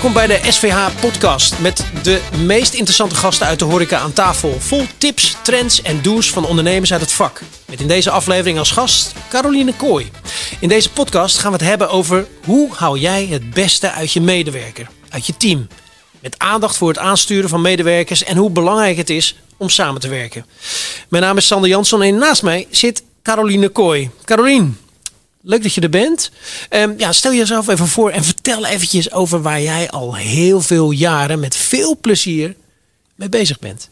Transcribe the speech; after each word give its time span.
Welkom 0.00 0.26
bij 0.26 0.40
de 0.40 0.52
SVH 0.52 0.86
podcast 1.00 1.58
met 1.58 1.84
de 2.02 2.20
meest 2.44 2.74
interessante 2.74 3.14
gasten 3.14 3.46
uit 3.46 3.58
de 3.58 3.64
horeca 3.64 3.98
aan 3.98 4.12
tafel. 4.12 4.60
Vol 4.60 4.86
tips, 4.98 5.36
trends 5.42 5.82
en 5.82 6.02
do's 6.02 6.30
van 6.30 6.46
ondernemers 6.46 6.92
uit 6.92 7.00
het 7.00 7.12
vak. 7.12 7.42
Met 7.66 7.80
in 7.80 7.88
deze 7.88 8.10
aflevering 8.10 8.58
als 8.58 8.70
gast 8.70 9.12
Caroline 9.28 9.74
Kooi. 9.76 10.10
In 10.60 10.68
deze 10.68 10.90
podcast 10.90 11.38
gaan 11.38 11.52
we 11.52 11.58
het 11.58 11.66
hebben 11.66 11.90
over 11.90 12.26
hoe 12.44 12.72
hou 12.72 12.98
jij 12.98 13.26
het 13.26 13.50
beste 13.50 13.90
uit 13.90 14.12
je 14.12 14.20
medewerker, 14.20 14.88
uit 15.08 15.26
je 15.26 15.36
team. 15.36 15.66
Met 16.20 16.38
aandacht 16.38 16.76
voor 16.76 16.88
het 16.88 16.98
aansturen 16.98 17.48
van 17.48 17.60
medewerkers 17.60 18.24
en 18.24 18.36
hoe 18.36 18.50
belangrijk 18.50 18.96
het 18.96 19.10
is 19.10 19.36
om 19.56 19.68
samen 19.68 20.00
te 20.00 20.08
werken. 20.08 20.46
Mijn 21.08 21.22
naam 21.22 21.36
is 21.36 21.46
Sander 21.46 21.70
Jansson 21.70 22.02
en 22.02 22.18
naast 22.18 22.42
mij 22.42 22.66
zit 22.70 23.02
Caroline 23.22 23.68
Kooi. 23.68 24.10
Caroline, 24.24 24.68
Leuk 25.42 25.62
dat 25.62 25.74
je 25.74 25.80
er 25.80 25.90
bent. 25.90 26.30
Um, 26.70 26.94
ja, 26.98 27.12
stel 27.12 27.34
jezelf 27.34 27.68
even 27.68 27.88
voor 27.88 28.10
en 28.10 28.24
vertel 28.24 28.66
eventjes 28.66 29.12
over 29.12 29.42
waar 29.42 29.60
jij 29.60 29.90
al 29.90 30.14
heel 30.14 30.60
veel 30.60 30.90
jaren 30.90 31.40
met 31.40 31.56
veel 31.56 31.96
plezier 32.00 32.56
mee 33.14 33.28
bezig 33.28 33.58
bent. 33.58 33.88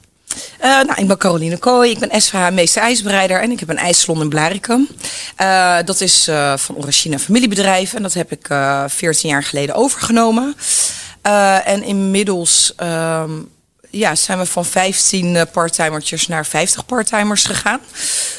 Uh, 0.61 0.65
nou, 0.65 0.93
ik 0.97 1.07
ben 1.07 1.19
Caroline 1.19 1.59
Kooi, 1.59 1.91
ik 1.91 1.99
ben 1.99 2.21
SVH 2.21 2.51
meester 2.53 2.83
ijsbereider 2.83 3.41
en 3.41 3.51
ik 3.51 3.61
heb 3.61 3.69
een 3.69 3.77
ijssalon 3.77 4.21
in 4.21 4.29
Blaricum. 4.29 4.89
Uh, 5.41 5.79
dat 5.85 6.01
is 6.01 6.29
uh, 6.29 6.57
van 6.57 6.77
Orachina 6.77 7.19
familiebedrijf 7.19 7.95
en 7.95 8.03
dat 8.03 8.15
heb 8.15 8.33
ik 8.33 8.47
14 8.87 9.31
jaar 9.31 9.43
geleden 9.43 9.75
overgenomen. 9.75 10.55
en 11.65 11.83
inmiddels 11.83 12.73
ehm, 12.77 13.31
ja, 13.91 14.15
zijn 14.15 14.39
we 14.39 14.47
van 14.47 14.65
15 14.65 15.35
uh, 15.35 15.43
parttimertjes 15.53 16.27
naar 16.27 16.47
50 16.47 16.87
parttimers 16.87 17.45
gegaan. 17.45 17.81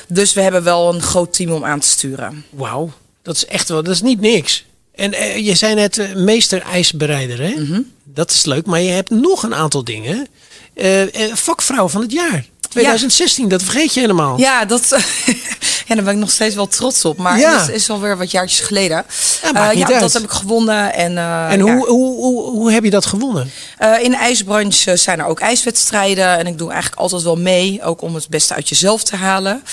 Dus 0.07 0.33
we 0.33 0.41
hebben 0.41 0.63
wel 0.63 0.93
een 0.93 1.01
groot 1.01 1.33
team 1.33 1.51
om 1.51 1.65
aan 1.65 1.79
te 1.79 1.87
sturen. 1.87 2.45
Wauw, 2.49 2.91
dat 3.29 3.37
is 3.37 3.45
echt 3.45 3.69
wel, 3.69 3.83
dat 3.83 3.93
is 3.93 4.01
niet 4.01 4.21
niks. 4.21 4.65
En 4.95 5.13
uh, 5.13 5.37
je 5.37 5.55
zei 5.55 5.75
net 5.75 5.97
uh, 5.97 6.15
meester 6.15 6.61
ijsbereider, 6.61 7.41
hè? 7.41 7.49
Mhm. 7.49 7.81
Dat 8.03 8.31
is 8.31 8.45
leuk, 8.45 8.65
maar 8.65 8.79
je 8.81 8.89
hebt 8.91 9.09
nog 9.09 9.43
een 9.43 9.55
aantal 9.55 9.83
dingen. 9.83 10.27
Uh, 10.75 11.01
vakvrouw 11.33 11.87
van 11.89 12.01
het 12.01 12.11
jaar. 12.11 12.45
2016, 12.69 13.43
ja. 13.43 13.49
dat 13.49 13.63
vergeet 13.63 13.93
je 13.93 13.99
helemaal. 13.99 14.39
Ja, 14.39 14.65
dat, 14.65 14.89
ja, 15.87 15.95
daar 15.95 16.03
ben 16.03 16.13
ik 16.13 16.19
nog 16.19 16.31
steeds 16.31 16.55
wel 16.55 16.67
trots 16.67 17.05
op. 17.05 17.17
Maar 17.17 17.39
Ja. 17.39 17.59
het 17.59 17.69
is, 17.69 17.89
alweer 17.89 18.17
wat 18.17 18.31
jaartjes 18.31 18.59
geleden. 18.59 19.05
Ja, 19.43 19.51
maakt 19.51 19.71
Eh, 19.71 19.77
niet 19.77 19.87
ja, 19.87 19.99
dat 19.99 20.13
heb 20.13 20.23
ik 20.23 20.29
gewonnen. 20.31 20.93
En, 20.93 21.17
eh, 21.17 21.51
En 21.51 21.65
ja. 21.65 21.75
hoe, 21.75 21.87
hoe, 21.87 22.49
hoe 22.49 22.71
heb 22.71 22.83
je 22.83 22.89
dat 22.89 23.05
gewonnen? 23.05 23.51
Eh, 23.79 24.03
in 24.03 24.11
de 24.11 24.17
ijsbranche 24.17 24.95
zijn 24.95 25.19
er 25.19 25.25
ook 25.25 25.39
ijswedstrijden. 25.39 26.37
En 26.37 26.47
ik 26.47 26.57
doe 26.57 26.71
eigenlijk 26.71 27.01
altijd 27.01 27.21
wel 27.21 27.35
mee. 27.35 27.83
Ook 27.83 28.01
om 28.01 28.15
het 28.15 28.29
beste 28.29 28.53
uit 28.53 28.69
jezelf 28.69 29.03
te 29.03 29.15
halen. 29.15 29.63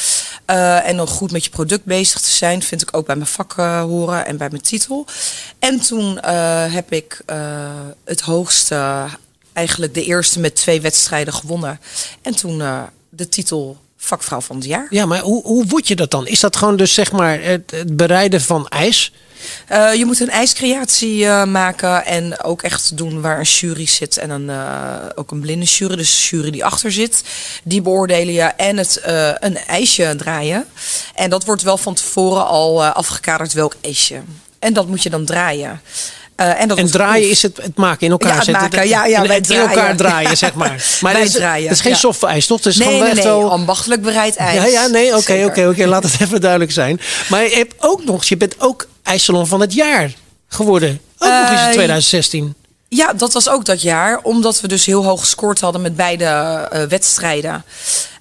Eh, 0.45 0.89
en 0.89 0.97
nog 0.97 1.11
goed 1.11 1.33
met 1.33 1.45
je 1.45 1.51
product 1.51 1.85
bezig 1.85 2.21
te 2.21 2.31
zijn. 2.31 2.63
Vind 2.63 2.83
ik 2.83 2.97
ook 2.97 3.07
bij 3.07 3.17
mijn 3.17 3.29
vak 3.29 3.55
eh, 3.57 3.81
horen 3.81 4.27
en 4.27 4.37
bij 4.37 4.49
mijn 4.51 4.63
titel. 4.63 5.07
En 5.59 5.81
toen 5.81 6.19
heb 6.71 6.93
ik 6.93 7.23
het 8.05 8.21
hoogste, 8.21 9.05
eigenlijk 9.53 9.95
de 9.95 10.05
eerste 10.05 10.41
met 10.41 10.55
twee 10.55 10.81
wedstrijden 10.81 11.35
gewonnen. 11.35 11.81
En 12.23 12.37
toen 12.37 12.63
de 13.09 13.29
titel 13.29 13.79
vakvrouw 14.07 14.41
van 14.41 14.57
het 14.57 14.65
jaar. 14.65 14.87
Ja, 14.91 15.07
maar 15.07 15.21
hoe, 15.21 15.43
hoe 15.43 15.67
word 15.67 15.89
je 15.89 15.97
dat 15.97 16.11
dan? 16.11 16.27
Is 16.27 16.41
dat 16.41 16.57
gewoon 16.57 16.77
dus 16.77 16.95
zeg 16.95 17.13
maar 17.13 17.43
het, 17.43 17.71
het 17.71 17.97
bereiden 17.97 18.41
van 18.41 18.69
ijs? 18.69 19.13
Eh, 19.67 19.95
je 19.95 20.05
moet 20.05 20.21
een 20.21 20.31
ijscreatie 20.31 21.27
eh, 21.27 21.45
maken 21.45 22.05
en 22.05 22.43
ook 22.43 22.63
echt 22.63 22.97
doen 22.97 23.21
waar 23.21 23.39
een 23.39 23.45
jury 23.45 23.87
zit 23.87 24.17
en 24.17 24.31
een, 24.31 24.51
eh, 24.51 24.95
ook 25.15 25.31
een 25.31 25.41
blinde 25.41 25.65
jury, 25.65 25.97
dus 25.97 26.31
een 26.31 26.39
jury 26.39 26.51
die 26.51 26.65
achter 26.65 26.93
zit. 26.93 27.23
Die 27.65 27.83
beoordelen 27.83 28.35
je 28.35 28.43
en 28.43 28.77
het 28.77 29.01
een 29.41 29.57
ijsje 29.57 30.15
draaien. 30.17 30.67
En 31.15 31.31
dat 31.31 31.45
wordt 31.45 31.63
wel 31.63 31.77
van 31.77 31.95
tevoren 31.95 32.47
al 32.47 32.85
afgekaderd 32.85 33.53
welk 33.53 33.75
ijsje. 33.81 34.21
En 34.59 34.73
dat 34.73 34.89
moet 34.89 35.03
je 35.03 35.11
dan 35.11 35.25
draaien. 35.25 35.81
Eh, 36.37 36.61
en 36.61 36.69
dat 36.69 36.79
En 36.79 36.91
draaien 36.91 37.31
is 37.31 37.43
het, 37.43 37.57
het 37.63 37.77
maken 37.77 38.07
in 38.07 38.11
elkaar 38.13 38.31
Ja, 38.31 38.37
het 38.37 38.45
zetten. 38.45 38.63
maken, 38.63 38.89
ja, 38.89 39.07
ja, 39.07 39.23
in, 39.23 39.29
wij 39.29 39.37
in 39.37 39.43
draaien. 39.43 39.69
elkaar 39.69 39.97
draaien, 39.97 40.37
zeg 40.37 40.55
maar. 40.55 40.85
Maar 41.01 41.13
dat 41.13 41.23
is, 41.23 41.33
draaien, 41.33 41.71
is 41.71 41.81
geen 41.81 41.93
ja. 41.93 41.99
soft 41.99 42.23
ijs, 42.23 42.47
toch? 42.47 42.57
Het 42.57 42.67
is 42.67 42.77
Nee, 42.77 42.87
gewoon 42.89 43.03
nee, 43.03 43.11
echt 43.13 43.23
nee, 43.25 43.33
wel... 43.33 43.51
ambachtelijk 43.51 44.03
bereid 44.03 44.37
ijs. 44.37 44.57
Ja, 44.57 44.67
ja, 44.67 44.87
nee, 44.87 45.17
oké, 45.17 45.45
oké, 45.45 45.69
oké. 45.69 45.87
Laat 45.87 46.03
het 46.03 46.17
even 46.21 46.41
duidelijk 46.41 46.73
zijn. 46.73 47.01
Maar 47.29 47.43
je 47.43 47.55
hebt 47.57 47.75
ook 47.79 48.05
nog, 48.05 48.25
je 48.25 48.37
bent 48.37 48.55
ook 48.59 48.87
ijssalon 49.03 49.47
van 49.47 49.61
het 49.61 49.73
jaar 49.73 50.13
geworden. 50.49 51.01
Ook 51.19 51.29
nog 51.31 51.51
eens 51.51 51.61
in 51.61 51.67
Eh, 51.67 51.73
2016. 51.73 52.55
Ja, 52.89 53.13
dat 53.13 53.33
was 53.33 53.49
ook 53.49 53.65
dat 53.65 53.83
jaar. 53.83 54.21
Omdat 54.23 54.61
we 54.61 54.69
dus 54.69 54.87
heel 54.87 55.05
hoog 55.05 55.21
gescoord 55.21 55.61
hadden 55.61 55.81
met 55.81 55.97
beide 55.97 56.25
eh, 56.25 56.83
wedstrijden. 56.83 57.65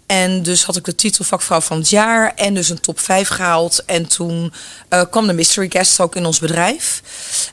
En 0.06 0.44
dus 0.44 0.64
had 0.64 0.76
ik 0.76 0.86
de 0.86 0.96
titel 0.96 1.24
vakvrouw 1.24 1.62
van 1.62 1.78
het 1.78 1.90
jaar 1.90 2.34
en 2.36 2.54
dus 2.54 2.70
een 2.70 2.80
top 2.80 3.00
5 3.00 3.28
gehaald. 3.28 3.84
En 3.86 4.08
toen 4.08 4.54
eh, 4.90 5.02
kwam 5.12 5.28
de 5.28 5.34
mystery 5.34 5.70
guest 5.70 6.00
ook 6.00 6.16
in 6.16 6.26
ons 6.26 6.40
bedrijf. 6.40 7.02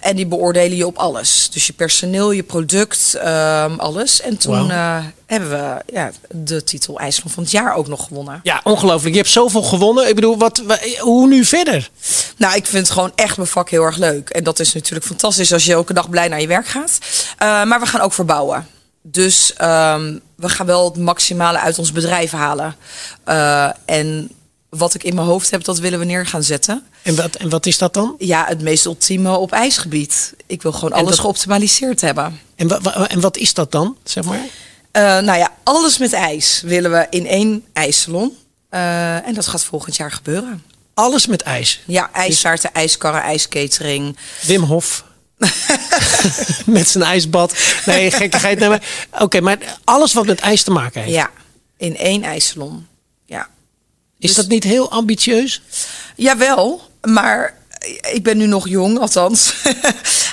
En 0.00 0.16
die 0.16 0.26
beoordelen 0.26 0.76
je 0.76 0.86
op 0.86 0.96
alles. 0.96 1.50
Dus 1.52 1.66
je 1.66 1.72
personeel, 1.72 2.30
je 2.30 2.42
product, 2.42 3.14
ehm, 3.14 3.74
alles. 3.78 4.20
En 4.20 4.36
toen 4.36 4.70
eh, 4.70 5.04
hebben 5.26 5.50
we 5.50 5.92
ja, 5.92 6.10
de 6.30 6.64
titel 6.64 6.98
IJsland 6.98 7.32
van 7.32 7.42
het 7.42 7.52
jaar 7.52 7.74
ook 7.74 7.88
nog 7.88 8.06
gewonnen. 8.06 8.40
Ja, 8.42 8.60
ongelooflijk. 8.64 9.14
Je 9.14 9.20
hebt 9.20 9.32
zoveel 9.32 9.62
gewonnen. 9.62 10.08
Ik 10.08 10.14
bedoel, 10.14 10.38
wat, 10.38 10.62
wa- 10.66 10.78
hoe 10.98 11.28
nu 11.28 11.44
verder? 11.44 11.90
Nou, 12.36 12.56
ik 12.56 12.66
vind 12.66 12.90
gewoon 12.90 13.12
echt 13.14 13.36
mijn 13.36 13.48
vak 13.48 13.70
heel 13.70 13.82
erg 13.82 13.96
leuk. 13.96 14.28
En 14.30 14.44
dat 14.44 14.60
is 14.60 14.72
natuurlijk 14.72 15.06
fantastisch 15.06 15.52
als 15.52 15.64
je 15.64 15.72
elke 15.72 15.92
dag 15.92 16.10
blij 16.10 16.28
naar 16.28 16.40
je 16.40 16.46
werk 16.46 16.66
gaat. 16.66 16.98
Uh, 17.42 17.64
maar 17.64 17.80
we 17.80 17.86
gaan 17.86 18.00
ook 18.00 18.12
verbouwen. 18.12 18.66
Dus 19.04 19.52
um, 19.62 20.20
we 20.42 20.48
gaan 20.48 20.66
wel 20.66 20.84
het 20.84 20.96
maximale 20.98 21.58
uit 21.58 21.78
ons 21.78 21.92
bedrijf 21.92 22.30
halen. 22.30 22.74
Uh, 23.28 23.70
en 23.84 24.30
wat 24.68 24.94
ik 24.94 25.02
in 25.04 25.14
mijn 25.14 25.26
hoofd 25.26 25.50
heb, 25.50 25.64
dat 25.64 25.78
willen 25.78 25.98
we 25.98 26.04
neer 26.04 26.26
gaan 26.26 26.42
zetten. 26.42 26.84
En 27.02 27.14
wat, 27.16 27.34
en 27.34 27.48
wat 27.48 27.66
is 27.66 27.78
dat 27.78 27.94
dan? 27.94 28.14
Ja, 28.18 28.44
het 28.48 28.60
meest 28.60 28.84
ultieme 28.84 29.36
op 29.36 29.52
ijsgebied. 29.52 30.34
Ik 30.46 30.62
wil 30.62 30.72
gewoon 30.72 30.92
alles 30.92 31.10
dat- 31.10 31.18
geoptimaliseerd 31.18 32.00
hebben. 32.00 32.40
En, 32.56 32.68
wa, 32.68 32.80
wa- 32.80 33.08
en 33.08 33.20
wat 33.20 33.36
is 33.36 33.54
dat 33.54 33.72
dan, 33.72 33.96
zeg 34.04 34.24
maar? 34.24 34.36
Uh, 34.38 35.02
nou 35.02 35.38
ja, 35.38 35.52
alles 35.62 35.98
met 35.98 36.12
ijs 36.12 36.60
willen 36.64 36.90
we 36.90 37.06
in 37.10 37.26
één 37.26 37.64
ijssalon. 37.72 38.36
Uh, 38.70 39.26
en 39.26 39.34
dat 39.34 39.46
gaat 39.46 39.64
volgend 39.64 39.96
jaar 39.96 40.12
gebeuren. 40.12 40.62
Alles 40.94 41.26
met 41.26 41.42
ijs. 41.42 41.80
Ja, 41.86 42.10
ijsvaarten, 42.12 42.72
ijskarren, 42.72 43.22
ijskatering. 43.22 44.16
Wim 44.46 44.62
Hof. 44.62 45.04
met 46.66 46.88
zijn 46.88 47.04
ijsbad. 47.04 47.54
Nee, 47.86 48.10
gekkigheid. 48.10 48.58
Nee, 48.58 48.78
Oké, 49.18 49.40
maar 49.40 49.58
alles 49.84 50.12
wat 50.12 50.26
met 50.26 50.40
ijs 50.40 50.62
te 50.62 50.70
maken 50.70 51.00
heeft. 51.02 51.14
Ja, 51.14 51.30
in 51.76 51.96
één 51.96 52.22
ijssalon. 52.22 52.86
Ja. 53.26 53.40
Is 54.18 54.28
Dus- 54.28 54.34
dat 54.34 54.48
niet 54.48 54.64
heel 54.64 54.90
ambitieus? 54.90 55.62
Jawel, 56.16 56.80
maar 57.02 57.54
ik 58.12 58.22
ben 58.22 58.36
nu 58.36 58.46
nog 58.46 58.68
jong, 58.68 58.98
althans. 58.98 59.54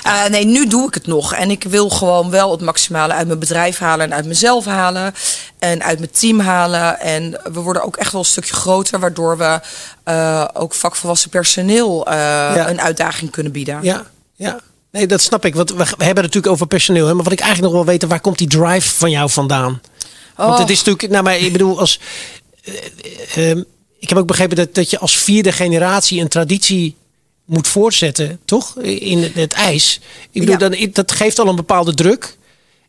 Uh, 0.06 0.24
nee, 0.34 0.44
nu 0.44 0.66
doe 0.66 0.86
ik 0.88 0.94
het 0.94 1.06
nog. 1.06 1.34
En 1.34 1.50
ik 1.50 1.64
wil 1.64 1.88
gewoon 1.88 2.30
wel 2.30 2.50
het 2.50 2.60
maximale 2.60 3.12
uit 3.12 3.26
mijn 3.26 3.38
bedrijf 3.38 3.78
halen 3.78 4.06
en 4.06 4.14
uit 4.14 4.24
mezelf 4.26 4.64
halen. 4.64 5.14
En 5.58 5.82
uit 5.82 5.98
mijn 5.98 6.10
team 6.10 6.40
halen. 6.40 7.00
En 7.00 7.30
we 7.52 7.60
worden 7.60 7.82
ook 7.84 7.96
echt 7.96 8.12
wel 8.12 8.20
een 8.20 8.26
stukje 8.26 8.54
groter, 8.54 9.00
waardoor 9.00 9.36
we 9.38 9.60
uh, 10.04 10.48
ook 10.52 10.74
vakvolwassen 10.74 11.30
personeel 11.30 12.08
uh, 12.08 12.14
Ja. 12.54 12.68
een 12.68 12.80
uitdaging 12.80 13.30
kunnen 13.30 13.52
bieden. 13.52 13.78
Ja, 13.82 14.06
ja. 14.36 14.60
Nee, 14.92 15.06
dat 15.06 15.20
snap 15.20 15.44
ik. 15.44 15.54
Want 15.54 15.70
we, 15.70 15.76
we 15.76 15.84
hebben 15.84 16.06
het 16.06 16.16
natuurlijk 16.16 16.52
over 16.52 16.66
personeel. 16.66 17.06
Hè? 17.06 17.14
Maar 17.14 17.24
wat 17.24 17.32
ik 17.32 17.40
eigenlijk 17.40 17.72
nog 17.72 17.82
wel 17.84 17.92
weten, 17.92 18.08
waar 18.08 18.20
komt 18.20 18.38
die 18.38 18.48
drive 18.48 18.88
van 18.94 19.10
jou 19.10 19.30
vandaan? 19.30 19.80
Want 20.36 20.52
Oh. 20.52 20.58
het 20.58 20.70
is 20.70 20.76
natuurlijk, 20.82 21.08
nou 21.12 21.24
maar 21.24 21.38
ik 21.38 21.52
bedoel, 21.52 21.78
als. 21.78 22.00
eh, 22.64 22.74
eh, 23.34 23.50
ehm, 23.50 23.62
ik 23.98 24.08
heb 24.08 24.18
ook 24.18 24.26
begrepen 24.26 24.56
dat, 24.56 24.74
dat 24.74 24.90
je 24.90 24.98
als 24.98 25.16
vierde 25.18 25.52
generatie 25.52 26.20
een 26.20 26.28
traditie 26.28 26.96
moet 27.44 27.68
voortzetten, 27.68 28.40
toch? 28.44 28.76
In 28.78 29.30
het 29.34 29.52
ijs. 29.52 30.00
Ik 30.30 30.40
bedoel, 30.40 30.58
Ja. 30.60 30.68
dan, 30.68 30.88
dat 30.92 31.12
geeft 31.12 31.38
al 31.38 31.46
een 31.48 31.56
bepaalde 31.56 31.94
druk. 31.94 32.38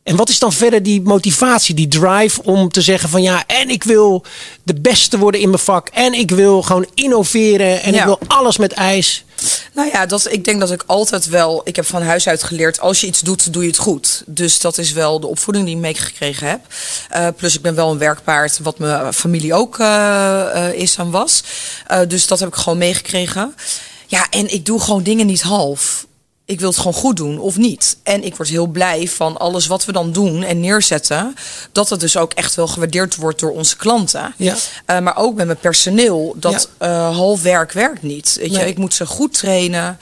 En 0.03 0.15
wat 0.15 0.29
is 0.29 0.39
dan 0.39 0.53
verder 0.53 0.83
die 0.83 1.01
motivatie, 1.01 1.75
die 1.75 1.87
drive 1.87 2.43
om 2.43 2.69
te 2.69 2.81
zeggen 2.81 3.09
van 3.09 3.21
ja, 3.21 3.43
en 3.47 3.69
ik 3.69 3.83
wil 3.83 4.25
de 4.63 4.81
beste 4.81 5.17
worden 5.17 5.41
in 5.41 5.49
mijn 5.49 5.61
vak. 5.61 5.87
En 5.87 6.13
ik 6.13 6.31
wil 6.31 6.61
gewoon 6.61 6.87
innoveren. 6.93 7.81
En 7.81 7.95
ik 7.95 8.03
wil 8.03 8.19
alles 8.27 8.57
met 8.57 8.71
ijs. 8.71 9.25
Nou 9.73 9.89
ja, 9.91 10.05
dat, 10.05 10.31
ik 10.31 10.45
denk 10.45 10.59
dat 10.59 10.71
ik 10.71 10.83
altijd 10.85 11.27
wel. 11.27 11.61
Ik 11.63 11.75
heb 11.75 11.85
van 11.85 12.01
huis 12.01 12.27
uit 12.27 12.43
geleerd: 12.43 12.79
als 12.79 13.01
je 13.01 13.07
iets 13.07 13.19
doet, 13.19 13.53
doe 13.53 13.61
je 13.61 13.69
het 13.69 13.77
goed. 13.77 14.23
Dus 14.25 14.59
dat 14.59 14.77
is 14.77 14.91
wel 14.91 15.19
de 15.19 15.27
opvoeding 15.27 15.65
die 15.65 15.75
ik 15.75 15.81
meegekregen 15.81 16.47
heb. 16.47 16.59
Uh, 17.15 17.27
plus, 17.37 17.55
ik 17.55 17.61
ben 17.61 17.75
wel 17.75 17.91
een 17.91 17.97
werkpaard, 17.97 18.59
wat 18.59 18.79
mijn 18.79 19.13
familie 19.13 19.53
ook 19.53 19.79
uh, 19.79 19.87
uh, 20.55 20.73
is 20.73 20.95
en 20.95 21.11
was. 21.11 21.43
Dus 22.07 22.27
dat 22.27 22.39
heb 22.39 22.47
ik 22.47 22.55
gewoon 22.55 22.77
meegekregen. 22.77 23.55
Ja, 24.07 24.27
en 24.29 24.53
ik 24.53 24.65
doe 24.65 24.79
gewoon 24.79 25.03
dingen 25.03 25.25
niet 25.25 25.41
half. 25.41 26.05
Ik 26.51 26.59
wil 26.59 26.69
het 26.69 26.77
gewoon 26.77 26.93
goed 26.93 27.17
doen 27.17 27.39
of 27.39 27.57
niet. 27.57 27.97
En 28.03 28.23
ik 28.23 28.35
word 28.35 28.49
heel 28.49 28.67
blij 28.67 29.07
van 29.07 29.37
alles 29.37 29.67
wat 29.67 29.85
we 29.85 29.91
dan 29.91 30.11
doen 30.11 30.43
en 30.43 30.59
neerzetten. 30.59 31.35
Dat 31.71 31.89
het 31.89 31.99
dus 31.99 32.17
ook 32.17 32.33
echt 32.33 32.55
wel 32.55 32.67
gewaardeerd 32.67 33.15
wordt 33.15 33.39
door 33.39 33.51
onze 33.51 33.77
klanten. 33.77 34.33
Ja. 34.37 34.55
Uh, 34.87 34.99
maar 34.99 35.17
ook 35.17 35.35
met 35.35 35.45
mijn 35.45 35.57
personeel. 35.57 36.33
Dat 36.37 36.69
Ja. 36.79 36.87
uh, 37.09 37.15
half 37.15 37.41
werk 37.41 37.71
werkt 37.71 38.01
niet. 38.01 38.35
Weet 38.39 38.51
je, 38.51 38.57
Nee. 38.57 38.67
ik 38.67 38.77
moet 38.77 38.93
ze 38.93 39.05
goed 39.05 39.33
trainen, 39.33 39.97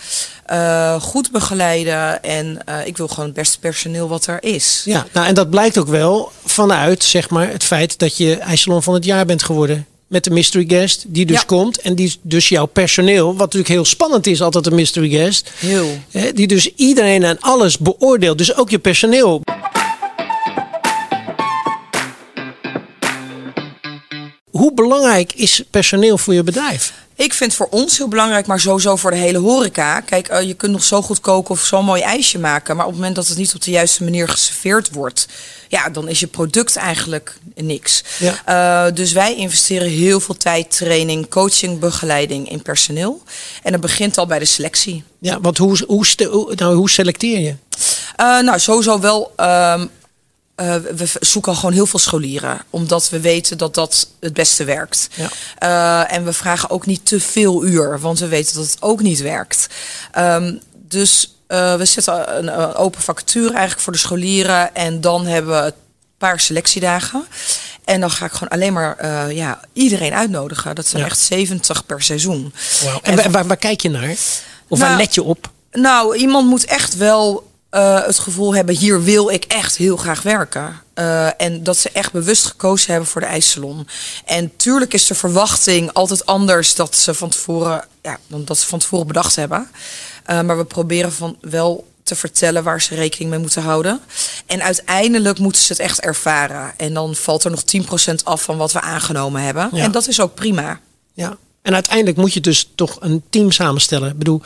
uh, 0.51 1.01
goed 1.01 1.31
begeleiden. 1.31 2.23
En 2.23 2.57
uh, 2.69 2.85
ik 2.87 2.97
wil 2.97 3.07
gewoon 3.07 3.25
het 3.25 3.33
beste 3.33 3.59
personeel 3.59 4.07
wat 4.07 4.25
er 4.25 4.43
is. 4.43 4.81
Ja, 4.85 5.05
nou 5.13 5.27
en 5.27 5.35
dat 5.35 5.49
blijkt 5.49 5.77
ook 5.77 5.87
wel 5.87 6.31
vanuit 6.45 7.03
zeg 7.03 7.29
maar, 7.29 7.49
het 7.49 7.63
feit 7.63 7.99
dat 7.99 8.17
je 8.17 8.37
IJsselon 8.37 8.83
van 8.83 8.93
het 8.93 9.05
jaar 9.05 9.25
bent 9.25 9.43
geworden. 9.43 9.85
Met 10.09 10.23
de 10.23 10.29
mystery 10.29 10.65
guest 10.67 11.03
die 11.07 11.25
dus 11.25 11.37
Ja. 11.37 11.43
komt. 11.45 11.81
En 11.81 11.95
die 11.95 12.15
dus 12.21 12.49
jouw 12.49 12.65
personeel, 12.65 13.25
wat 13.27 13.37
natuurlijk 13.39 13.69
heel 13.69 13.85
spannend 13.85 14.27
is 14.27 14.41
altijd 14.41 14.65
een 14.65 14.75
mystery 14.75 15.09
guest. 15.09 15.51
Heel. 15.59 15.87
Die 16.33 16.47
dus 16.47 16.73
iedereen 16.75 17.23
en 17.23 17.39
alles 17.39 17.77
beoordeelt. 17.77 18.37
Dus 18.37 18.55
ook 18.55 18.69
je 18.69 18.79
personeel. 18.79 19.41
Hoe 24.59 24.73
belangrijk 24.73 25.33
is 25.33 25.63
personeel 25.69 26.17
voor 26.17 26.33
je 26.33 26.43
bedrijf? 26.43 26.93
Ik 27.15 27.33
vind 27.33 27.51
het 27.51 27.55
voor 27.55 27.79
ons 27.79 27.97
heel 27.97 28.07
belangrijk, 28.07 28.47
maar 28.47 28.59
sowieso 28.59 28.95
voor 28.95 29.11
de 29.11 29.17
hele 29.17 29.37
horeca. 29.37 29.99
Kijk, 29.99 30.27
eh, 30.27 30.41
je 30.41 30.53
kunt 30.53 30.71
nog 30.71 30.83
zo 30.83 31.01
goed 31.01 31.19
koken 31.19 31.51
of 31.51 31.61
zo'n 31.61 31.85
mooi 31.85 32.01
ijsje 32.01 32.39
maken. 32.39 32.75
Maar 32.75 32.85
op 32.85 32.91
het 32.91 32.99
moment 32.99 33.15
dat 33.17 33.27
het 33.27 33.37
niet 33.37 33.55
op 33.55 33.61
de 33.61 33.71
juiste 33.71 34.03
manier 34.03 34.27
geserveerd 34.27 34.91
wordt, 34.91 35.27
ja, 35.67 35.89
dan 35.89 36.07
is 36.07 36.19
je 36.19 36.27
product 36.27 36.75
eigenlijk 36.75 37.37
niks. 37.55 38.03
Ja. 38.17 38.41
Eh, 38.45 38.95
dus 38.95 39.11
wij 39.11 39.35
investeren 39.35 39.89
heel 39.89 40.19
veel 40.19 40.37
tijd, 40.37 40.77
training, 40.77 41.29
coaching, 41.29 41.79
begeleiding 41.79 42.49
in 42.49 42.61
personeel. 42.61 43.23
En 43.63 43.71
dat 43.71 43.81
begint 43.81 44.17
al 44.17 44.25
bij 44.25 44.39
de 44.39 44.45
selectie. 44.45 45.03
Ja, 45.19 45.41
want 45.41 45.57
hoe, 45.57 45.77
nou, 46.55 46.75
hoe 46.75 46.89
selecteer 46.89 47.39
je? 47.39 47.55
Eh, 48.15 48.39
nou, 48.39 48.59
sowieso 48.59 48.99
wel. 48.99 49.31
ehm, 49.35 49.85
eh, 50.59 50.75
we 50.95 51.05
zoeken 51.19 51.55
gewoon 51.55 51.73
heel 51.73 51.85
veel 51.85 51.99
scholieren, 51.99 52.61
omdat 52.69 53.09
we 53.09 53.19
weten 53.19 53.57
dat 53.57 53.73
dat 53.73 54.07
het 54.19 54.33
beste 54.33 54.63
werkt. 54.63 55.09
Ja. 55.13 55.29
Eh, 55.57 56.15
en 56.15 56.25
we 56.25 56.33
vragen 56.33 56.69
ook 56.69 56.85
niet 56.85 57.05
te 57.05 57.19
veel 57.19 57.63
uur, 57.65 57.99
want 57.99 58.19
we 58.19 58.27
weten 58.27 58.55
dat 58.55 58.65
het 58.65 58.81
ook 58.81 59.01
niet 59.01 59.19
werkt. 59.21 59.67
Ehm, 60.11 60.55
dus 60.73 61.35
eh, 61.47 61.75
we 61.75 61.85
zetten 61.85 62.37
een, 62.37 62.59
een 62.61 62.75
open 62.75 63.01
vacature 63.01 63.49
eigenlijk 63.49 63.79
voor 63.81 63.93
de 63.93 63.99
scholieren 63.99 64.75
en 64.75 65.01
dan 65.01 65.25
hebben 65.25 65.61
we 65.61 65.65
een 65.65 65.73
paar 66.17 66.39
selectiedagen. 66.39 67.25
En 67.85 67.99
dan 67.99 68.11
ga 68.11 68.25
ik 68.25 68.31
gewoon 68.31 68.49
alleen 68.49 68.73
maar 68.73 69.33
ja, 69.33 69.59
iedereen 69.73 70.13
uitnodigen. 70.13 70.75
Dat 70.75 70.87
zijn 70.87 71.01
Ja. 71.01 71.07
echt 71.07 71.19
70 71.19 71.85
per 71.85 72.01
seizoen. 72.01 72.53
En 73.01 73.15
waar, 73.15 73.31
waar, 73.31 73.47
waar 73.47 73.57
kijk 73.57 73.81
je 73.81 73.89
naar? 73.89 74.15
Of 74.67 74.79
waar 74.79 74.87
Nou, 74.89 75.01
let 75.01 75.13
je 75.13 75.23
op? 75.23 75.49
Nou, 75.71 76.15
iemand 76.15 76.47
moet 76.47 76.65
echt 76.65 76.97
wel 76.97 77.48
eh, 77.69 78.05
het 78.05 78.19
gevoel 78.19 78.55
hebben: 78.55 78.75
hier 78.75 79.03
wil 79.03 79.29
ik 79.29 79.43
echt 79.43 79.77
heel 79.77 79.97
graag 79.97 80.21
werken. 80.21 80.81
Eh, 80.93 81.41
en 81.41 81.63
dat 81.63 81.77
ze 81.77 81.89
echt 81.89 82.11
bewust 82.11 82.45
gekozen 82.45 82.91
hebben 82.91 83.09
voor 83.09 83.21
de 83.21 83.27
ijssalon. 83.27 83.87
En 84.25 84.51
tuurlijk 84.55 84.93
is 84.93 85.07
de 85.07 85.15
verwachting 85.15 85.93
altijd 85.93 86.25
anders 86.25 86.75
dat 86.75 86.95
ze 86.95 87.13
van 87.13 87.29
tevoren, 87.29 87.85
ja, 88.01 88.17
dan 88.27 88.45
dat 88.45 88.57
ze 88.57 88.67
van 88.67 88.79
tevoren 88.79 89.07
bedacht 89.07 89.35
hebben. 89.35 89.69
Eh, 90.25 90.41
maar 90.41 90.57
we 90.57 90.65
proberen 90.65 91.11
van 91.11 91.37
wel 91.41 91.87
te 92.03 92.15
vertellen 92.15 92.63
waar 92.63 92.81
ze 92.81 92.95
rekening 92.95 93.29
mee 93.29 93.39
moeten 93.39 93.61
houden. 93.61 93.99
En 94.45 94.61
uiteindelijk 94.61 95.39
moeten 95.39 95.61
ze 95.61 95.71
het 95.71 95.81
echt 95.81 95.99
ervaren. 95.99 96.73
En 96.77 96.93
dan 96.93 97.15
valt 97.15 97.43
er 97.43 97.51
nog 97.51 97.63
10% 97.63 98.23
af 98.23 98.41
van 98.41 98.57
wat 98.57 98.71
we 98.71 98.81
aangenomen 98.81 99.41
hebben. 99.41 99.69
Ja. 99.73 99.83
En 99.83 99.91
dat 99.91 100.07
is 100.07 100.21
ook 100.21 100.35
prima. 100.35 100.79
Ja. 101.13 101.37
En 101.61 101.73
uiteindelijk 101.73 102.17
moet 102.17 102.33
je 102.33 102.41
dus 102.41 102.71
toch 102.75 102.97
een 102.99 103.23
team 103.29 103.51
samenstellen. 103.51 104.09
Ik 104.09 104.17
bedoel, 104.17 104.41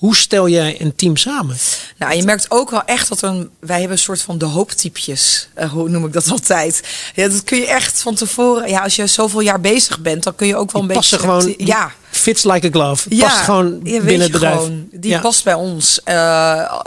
hoe 0.00 0.16
stel 0.16 0.48
jij 0.48 0.80
een 0.80 0.94
team 0.94 1.16
samen? 1.16 1.56
Nou, 1.98 2.14
je 2.14 2.22
merkt 2.22 2.46
ook 2.50 2.70
wel 2.70 2.84
echt 2.84 3.08
dat 3.08 3.22
een, 3.22 3.50
wij 3.58 3.78
hebben 3.78 3.96
een 3.96 4.02
soort 4.02 4.22
van 4.22 4.38
de 4.38 4.44
hooptypjes, 4.44 5.48
eh, 5.54 5.70
hoe 5.70 5.88
noem 5.88 6.06
ik 6.06 6.12
dat 6.12 6.30
altijd. 6.30 6.82
Ja, 7.14 7.28
dat 7.28 7.44
kun 7.44 7.58
je 7.58 7.66
echt 7.66 8.02
van 8.02 8.14
tevoren, 8.14 8.68
ja, 8.68 8.80
als 8.82 8.96
je 8.96 9.06
zoveel 9.06 9.40
jaar 9.40 9.60
bezig 9.60 10.00
bent, 10.00 10.22
dan 10.22 10.34
kun 10.34 10.46
je 10.46 10.56
ook 10.56 10.72
wel 10.72 10.82
een 10.82 10.88
Die 10.88 10.96
beetje... 10.96 11.18
gewoon, 11.18 11.54
ja, 11.58 11.92
fits 12.10 12.44
like 12.44 12.66
a 12.66 12.70
glove. 12.70 13.14
ja, 13.14 13.26
Past 13.26 13.40
gewoon 13.40 13.80
ja, 13.82 14.00
binnen 14.00 14.20
het 14.20 14.32
bedrijf. 14.32 14.54
gewoon, 14.54 14.88
die 14.90 15.10
ja. 15.10 15.20
past 15.20 15.44
bij 15.44 15.54
ons, 15.54 16.00
eh, 16.02 16.14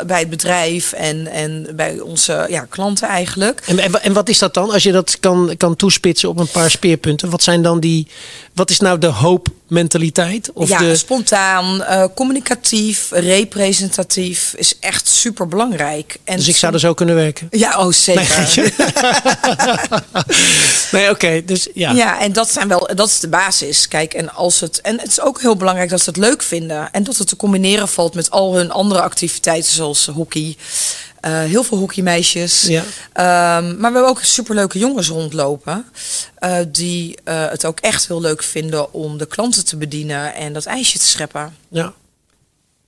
bij 0.06 0.20
het 0.20 0.30
bedrijf 0.30 0.92
en, 0.92 1.28
en 1.28 1.68
bij 1.76 2.00
onze 2.00 2.46
ja, 2.50 2.66
klanten 2.70 3.08
eigenlijk. 3.08 3.62
En, 3.66 3.80
en, 3.80 4.04
en 4.04 4.14
wat 4.14 4.30
is 4.30 4.40
dat 4.40 4.54
dan? 4.54 4.72
Als 4.72 4.84
je 4.84 4.92
dat 4.92 5.20
kan, 5.20 5.54
kan 5.58 5.76
toespitsen 5.76 6.30
op 6.30 6.40
een 6.40 6.52
paar 6.52 6.72
speerpunten. 6.72 7.30
Wat 7.30 7.44
zijn 7.44 7.62
dan 7.62 7.80
die. 7.80 8.08
Wat 8.54 8.70
is 8.70 8.80
nou 8.80 8.98
de 8.98 9.08
hoopmentaliteit? 9.08 10.52
Of 10.54 10.70
ja, 10.70 10.78
de, 10.78 10.96
spontaan, 10.96 11.84
eh, 11.84 12.06
communicatief, 12.16 13.12
representatief 13.12 14.54
is 14.58 14.80
echt 14.80 15.08
super 15.08 15.48
belangrijk. 15.48 16.18
En 16.24 16.38
dus 16.38 16.48
ik 16.48 16.56
zou 16.56 16.74
er 16.74 16.80
zo 16.80 16.94
kunnen 16.94 17.16
werken. 17.16 17.48
Ja, 17.52 17.80
oh 17.80 17.92
zeker. 17.92 18.72
Nee, 20.92 21.10
oké. 21.10 21.42
dus 21.46 21.68
ja. 21.74 21.92
Ja, 21.92 22.20
en 22.22 22.34
dat 22.34 22.52
zijn 22.52 22.68
wel, 22.68 22.90
dat 22.96 23.08
is 23.08 23.20
de 23.20 23.28
basis. 23.28 23.88
Kijk, 23.88 24.14
en 24.14 24.34
als 24.34 24.60
het, 24.60 24.82
en 24.82 25.00
het 25.00 25.08
is 25.08 25.22
ook 25.22 25.42
heel 25.42 25.56
belangrijk 25.56 25.90
dat 25.90 26.02
ze 26.02 26.10
het 26.10 26.20
leuk 26.20 26.44
vinden 26.44 26.92
en 26.92 27.04
dat 27.04 27.18
het 27.18 27.28
te 27.28 27.36
combineren 27.36 27.88
valt 27.88 28.14
met 28.14 28.32
al 28.32 28.56
hun 28.56 28.72
andere 28.72 29.02
activiteiten 29.02 29.72
zoals 29.72 30.06
hockey. 30.06 30.56
Eh, 31.24 31.44
heel 31.44 31.64
veel 31.64 31.78
hockeymeisjes. 31.78 32.62
Ja. 32.62 32.84
Ehm, 33.14 33.66
maar 33.66 33.92
we 33.92 33.98
hebben 33.98 34.08
ook 34.08 34.22
superleuke 34.22 34.80
jongens 34.80 35.08
rondlopen. 35.08 35.86
eh, 36.36 36.58
die 36.68 37.18
eh, 37.24 37.50
het 37.50 37.66
ook 37.66 37.80
echt 37.80 38.08
heel 38.08 38.22
leuk 38.22 38.44
vinden 38.44 38.94
om 38.94 39.18
de 39.18 39.26
klanten 39.26 39.66
te 39.66 39.78
bedienen 39.78 40.36
en 40.36 40.54
dat 40.54 40.66
ijsje 40.66 41.00
te 41.00 41.06
scheppen. 41.06 41.56
Ja. 41.68 41.94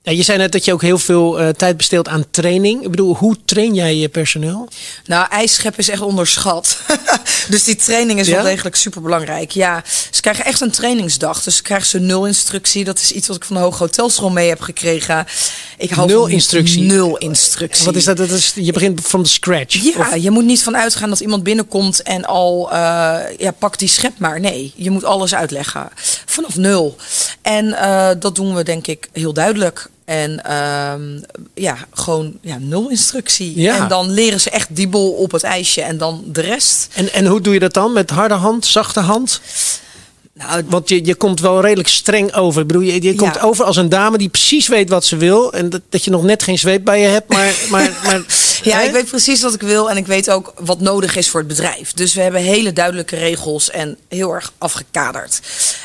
Ja, 0.06 0.12
je 0.12 0.22
zei 0.22 0.38
net 0.38 0.52
dat 0.52 0.64
je 0.64 0.72
ook 0.72 0.82
heel 0.82 0.98
veel 0.98 1.40
eh, 1.40 1.48
tijd 1.48 1.76
besteedt 1.76 2.08
aan 2.08 2.24
training. 2.30 2.82
Ik 2.82 2.90
bedoel, 2.90 3.16
hoe 3.16 3.36
train 3.44 3.74
jij 3.74 3.96
je 3.96 4.08
personeel? 4.08 4.68
Nou, 5.06 5.26
ijsscheppen 5.30 5.80
is 5.80 5.88
echt 5.88 6.00
onderschat. 6.00 6.78
dus 7.50 7.64
die 7.64 7.76
training 7.76 8.20
is 8.20 8.26
Ja? 8.26 8.34
wel 8.34 8.44
degelijk 8.44 8.76
super 8.76 9.02
belangrijk. 9.02 9.50
Ja, 9.50 9.82
ze 10.10 10.20
krijgen 10.20 10.44
echt 10.44 10.60
een 10.60 10.70
trainingsdag. 10.70 11.42
Dus 11.42 11.56
ze 11.56 11.62
krijgen 11.62 11.86
ze 11.86 11.98
nul 11.98 12.26
instructie. 12.26 12.84
Dat 12.84 12.98
is 12.98 13.12
iets 13.12 13.26
wat 13.26 13.36
ik 13.36 13.44
van 13.44 13.56
de 13.56 13.62
Hoge 13.62 13.78
Hotelschool 13.82 14.30
mee 14.30 14.48
heb 14.48 14.60
gekregen. 14.60 15.26
Ik 15.78 15.90
hou 15.90 16.08
Nul 16.08 16.22
van 16.22 16.30
instructie? 16.30 16.82
Nul 16.82 17.16
instructie. 17.16 17.84
Wat 17.84 17.94
is 17.96 18.04
dat? 18.04 18.16
dat 18.16 18.30
is, 18.30 18.52
je 18.54 18.72
begint 18.72 19.08
the 19.10 19.18
scratch. 19.22 19.74
Ja, 19.74 19.98
Of- 19.98 20.16
je 20.16 20.30
moet 20.30 20.44
niet 20.44 20.62
van 20.62 20.76
uitgaan 20.76 21.08
dat 21.08 21.20
iemand 21.20 21.42
binnenkomt 21.42 22.02
en 22.02 22.24
al, 22.24 22.70
eh, 22.72 22.76
ja, 23.38 23.50
pak 23.58 23.78
die 23.78 23.88
schep 23.88 24.18
maar. 24.18 24.40
Nee, 24.40 24.72
je 24.76 24.90
moet 24.90 25.04
alles 25.04 25.34
uitleggen. 25.34 25.88
Vanaf 26.26 26.56
nul. 26.56 26.96
En 27.42 27.72
eh, 27.72 28.08
dat 28.18 28.34
doen 28.34 28.54
we 28.54 28.62
denk 28.62 28.86
ik 28.86 29.08
heel 29.12 29.32
duidelijk. 29.32 29.88
En 30.06 30.44
ehm, 30.44 31.18
ja, 31.54 31.76
gewoon 31.92 32.38
ja, 32.40 32.56
nul 32.60 32.90
instructie. 32.90 33.60
Ja. 33.60 33.76
En 33.82 33.88
dan 33.88 34.10
leren 34.10 34.40
ze 34.40 34.50
echt 34.50 34.76
die 34.76 34.88
bol 34.88 35.10
op 35.12 35.32
het 35.32 35.42
ijsje 35.42 35.82
en 35.82 35.98
dan 35.98 36.24
de 36.26 36.40
rest. 36.40 36.88
en, 36.94 37.12
en 37.12 37.26
hoe 37.26 37.40
doe 37.40 37.54
je 37.54 37.60
dat 37.60 37.74
dan? 37.74 37.92
Met 37.92 38.10
harde 38.10 38.34
hand, 38.34 38.66
zachte 38.66 39.00
hand? 39.00 39.40
Nou, 40.32 40.62
Want 40.68 40.88
je, 40.88 41.04
je 41.04 41.14
komt 41.14 41.40
wel 41.40 41.60
redelijk 41.60 41.88
streng 41.88 42.34
over. 42.34 42.60
Ik 42.60 42.66
bedoel, 42.66 42.82
je, 42.82 43.02
je 43.02 43.14
komt 43.14 43.34
Ja. 43.34 43.40
over 43.40 43.64
als 43.64 43.76
een 43.76 43.88
dame 43.88 44.18
die 44.18 44.28
precies 44.28 44.68
weet 44.68 44.88
wat 44.88 45.04
ze 45.04 45.16
wil. 45.16 45.52
En 45.52 45.70
dat, 45.70 45.80
dat 45.88 46.04
je 46.04 46.10
nog 46.10 46.22
net 46.22 46.42
geen 46.42 46.58
zweep 46.58 46.84
bij 46.84 47.00
je 47.00 47.06
hebt. 47.06 47.28
Maar, 47.32 47.52
maar, 47.70 47.90
maar 48.04 48.24
Ja, 48.62 48.78
hè? 48.78 48.84
ik 48.84 48.92
weet 48.92 49.06
precies 49.08 49.42
wat 49.42 49.54
ik 49.54 49.60
wil 49.62 49.90
en 49.90 49.96
ik 49.96 50.06
weet 50.06 50.30
ook 50.30 50.52
wat 50.58 50.80
nodig 50.80 51.16
is 51.16 51.28
voor 51.30 51.40
het 51.40 51.48
bedrijf. 51.48 51.92
Dus 51.92 52.14
we 52.14 52.20
hebben 52.20 52.40
hele 52.40 52.72
duidelijke 52.72 53.16
regels 53.16 53.70
en 53.70 53.96
heel 54.08 54.34
erg 54.34 54.52
afgekaderd. 54.58 55.40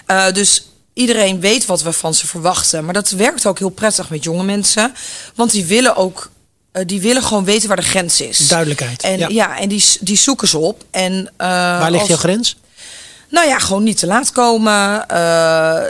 Eh, 0.05 0.31
dus 0.31 0.65
iedereen 0.93 1.39
weet 1.39 1.65
wat 1.65 1.81
we 1.81 1.91
van 1.93 2.13
ze 2.13 2.27
verwachten. 2.27 2.85
Maar 2.85 2.93
dat 2.93 3.09
werkt 3.09 3.45
ook 3.45 3.59
heel 3.59 3.69
prettig 3.69 4.09
met 4.09 4.23
jonge 4.23 4.43
mensen. 4.43 4.93
Want 5.35 5.51
die 5.51 5.65
willen 5.65 5.95
ook, 5.95 6.29
eh, 6.71 6.83
die 6.85 7.01
willen 7.01 7.23
gewoon 7.23 7.43
weten 7.45 7.67
waar 7.67 7.77
de 7.77 7.83
grens 7.83 8.21
is. 8.21 8.47
Duidelijkheid. 8.47 9.03
En 9.03 9.17
ja. 9.17 9.27
ja, 9.27 9.59
en 9.59 9.69
die, 9.69 9.83
die 9.99 10.17
zoeken 10.17 10.47
ze 10.47 10.57
op. 10.57 10.83
En, 10.91 11.31
eh, 11.37 11.47
Waar 11.47 11.89
ligt 11.89 11.99
als- 11.99 12.09
jouw 12.09 12.17
grens? 12.17 12.57
nou 13.29 13.47
ja, 13.47 13.59
gewoon 13.59 13.83
niet 13.83 13.97
te 13.97 14.05
laat 14.07 14.31
komen. 14.31 15.07
Eh, 15.09 15.81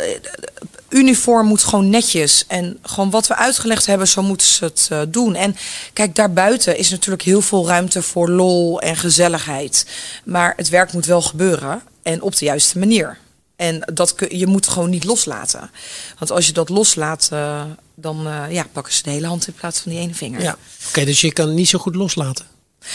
uniform 0.89 1.47
moet 1.47 1.63
gewoon 1.63 1.89
netjes. 1.89 2.43
En 2.47 2.77
gewoon 2.81 3.09
wat 3.09 3.27
we 3.27 3.35
uitgelegd 3.35 3.85
hebben, 3.85 4.07
zo 4.07 4.21
moeten 4.21 4.47
ze 4.47 4.63
het 4.65 5.13
doen. 5.13 5.35
En 5.35 5.55
kijk, 5.93 6.15
daarbuiten 6.15 6.77
is 6.77 6.89
natuurlijk 6.89 7.21
heel 7.23 7.41
veel 7.41 7.67
ruimte 7.67 8.01
voor 8.01 8.29
lol 8.29 8.81
en 8.81 8.95
gezelligheid. 8.95 9.85
Maar 10.23 10.53
het 10.55 10.69
werk 10.69 10.93
moet 10.93 11.05
wel 11.05 11.21
gebeuren. 11.21 11.81
En 12.03 12.21
op 12.21 12.35
de 12.37 12.45
juiste 12.45 12.79
manier. 12.79 13.17
En 13.61 13.81
dat 13.93 14.15
kun, 14.15 14.37
je 14.37 14.47
moet 14.47 14.67
gewoon 14.67 14.89
niet 14.89 15.03
loslaten. 15.03 15.71
Want 16.19 16.31
als 16.31 16.45
je 16.45 16.53
dat 16.53 16.69
loslaat, 16.69 17.29
eh, 17.31 17.63
dan 17.95 18.27
eh, 18.27 18.51
ja, 18.51 18.65
pakken 18.71 18.93
ze 18.93 19.03
de 19.03 19.09
hele 19.09 19.27
hand 19.27 19.47
in 19.47 19.53
plaats 19.53 19.79
van 19.79 19.91
die 19.91 20.01
ene 20.01 20.13
vinger. 20.13 20.41
Ja. 20.41 20.57
Oké, 20.87 21.05
dus 21.05 21.21
je 21.21 21.33
kan 21.33 21.53
niet 21.53 21.69
zo 21.69 21.79
goed 21.79 21.95
loslaten. 21.95 22.45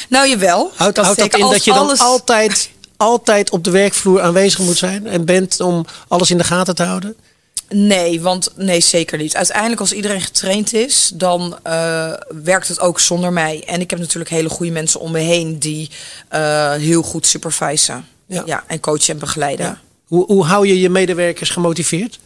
Nou, 0.09 0.29
jawel. 0.29 0.73
Houdt, 0.75 0.97
dat 0.97 1.19
in 1.19 1.41
dat 1.41 1.65
je 1.65 1.73
dan 1.73 1.99
altijd, 1.99 2.71
altijd 2.97 3.51
op 3.51 3.65
de 3.65 3.71
werkvloer 3.71 4.21
aanwezig 4.21 4.59
moet 4.59 4.77
zijn? 4.77 5.07
En 5.07 5.25
bent 5.25 5.61
om 5.61 5.87
alles 6.09 6.31
in 6.31 6.39
de 6.39 6.45
gaten 6.45 6.75
te 6.75 6.83
houden? 6.83 7.17
Nee, 7.69 8.21
want 8.21 8.53
nee, 8.57 8.81
zeker 8.81 9.19
niet. 9.19 9.37
Uiteindelijk, 9.37 9.81
als 9.81 9.93
iedereen 9.93 10.21
getraind 10.21 10.75
is, 10.75 11.11
dan 11.15 11.59
eh, 11.63 12.13
werkt 12.43 12.69
het 12.69 12.81
ook 12.81 13.01
zonder 13.01 13.33
mij. 13.33 13.63
En 13.67 13.81
ik 13.81 13.91
heb 13.91 13.99
natuurlijk 13.99 14.31
hele 14.31 14.49
goede 14.49 14.73
mensen 14.73 15.01
om 15.01 15.13
me 15.13 15.19
heen 15.19 15.59
die 15.59 15.91
heel 16.79 17.03
goed 17.03 17.27
supervisen. 17.27 18.07
Ja. 18.29 18.43
Ja. 18.47 18.65
en 18.67 18.81
coachen 18.81 19.15
en 19.15 19.19
begeleiden. 19.19 19.67
Ja. 19.67 19.85
Hoe, 20.07 20.27
hoe 20.27 20.45
hou 20.45 20.67
je 20.67 20.81
je 20.81 20.91
medewerkers 20.91 21.51
gemotiveerd? 21.51 22.19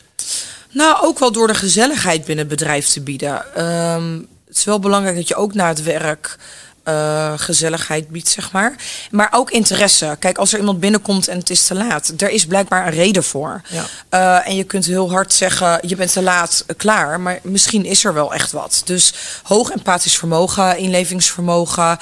Nou, 0.70 0.96
ook 1.02 1.18
wel 1.18 1.32
door 1.32 1.46
de 1.46 1.54
gezelligheid 1.54 2.24
binnen 2.24 2.48
het 2.48 2.58
bedrijf 2.58 2.86
te 2.86 3.00
bieden. 3.00 3.54
Ehm, 3.54 4.18
het 4.46 4.56
is 4.56 4.64
wel 4.64 4.78
belangrijk 4.78 5.16
dat 5.16 5.28
je 5.28 5.34
ook 5.34 5.54
na 5.54 5.68
het 5.68 5.82
werk 5.82 6.38
eh, 6.84 7.32
gezelligheid 7.36 8.08
biedt, 8.08 8.28
zeg 8.28 8.52
maar. 8.52 8.74
Maar 9.10 9.28
ook 9.30 9.50
interesse. 9.50 10.16
Kijk, 10.18 10.38
als 10.38 10.52
er 10.52 10.58
iemand 10.58 10.80
binnenkomt 10.80 11.28
en 11.28 11.38
het 11.38 11.50
is 11.50 11.66
te 11.66 11.74
laat, 11.74 12.12
er 12.16 12.30
is 12.30 12.46
blijkbaar 12.46 12.86
een 12.86 12.92
reden 12.92 13.24
voor. 13.24 13.62
Ja. 13.68 13.84
Eh, 14.08 14.48
en 14.48 14.56
je 14.56 14.64
kunt 14.64 14.86
heel 14.86 15.10
hard 15.10 15.32
zeggen, 15.32 15.78
je 15.86 15.96
bent 15.96 16.12
te 16.12 16.22
laat, 16.22 16.64
eh, 16.66 16.76
klaar. 16.76 17.20
Maar 17.20 17.38
misschien 17.42 17.84
is 17.84 18.04
er 18.04 18.14
wel 18.14 18.34
echt 18.34 18.52
wat. 18.52 18.82
Dus 18.84 19.14
hoog 19.42 19.70
empathisch 19.70 20.16
vermogen, 20.18 20.78
inlevingsvermogen. 20.78 21.98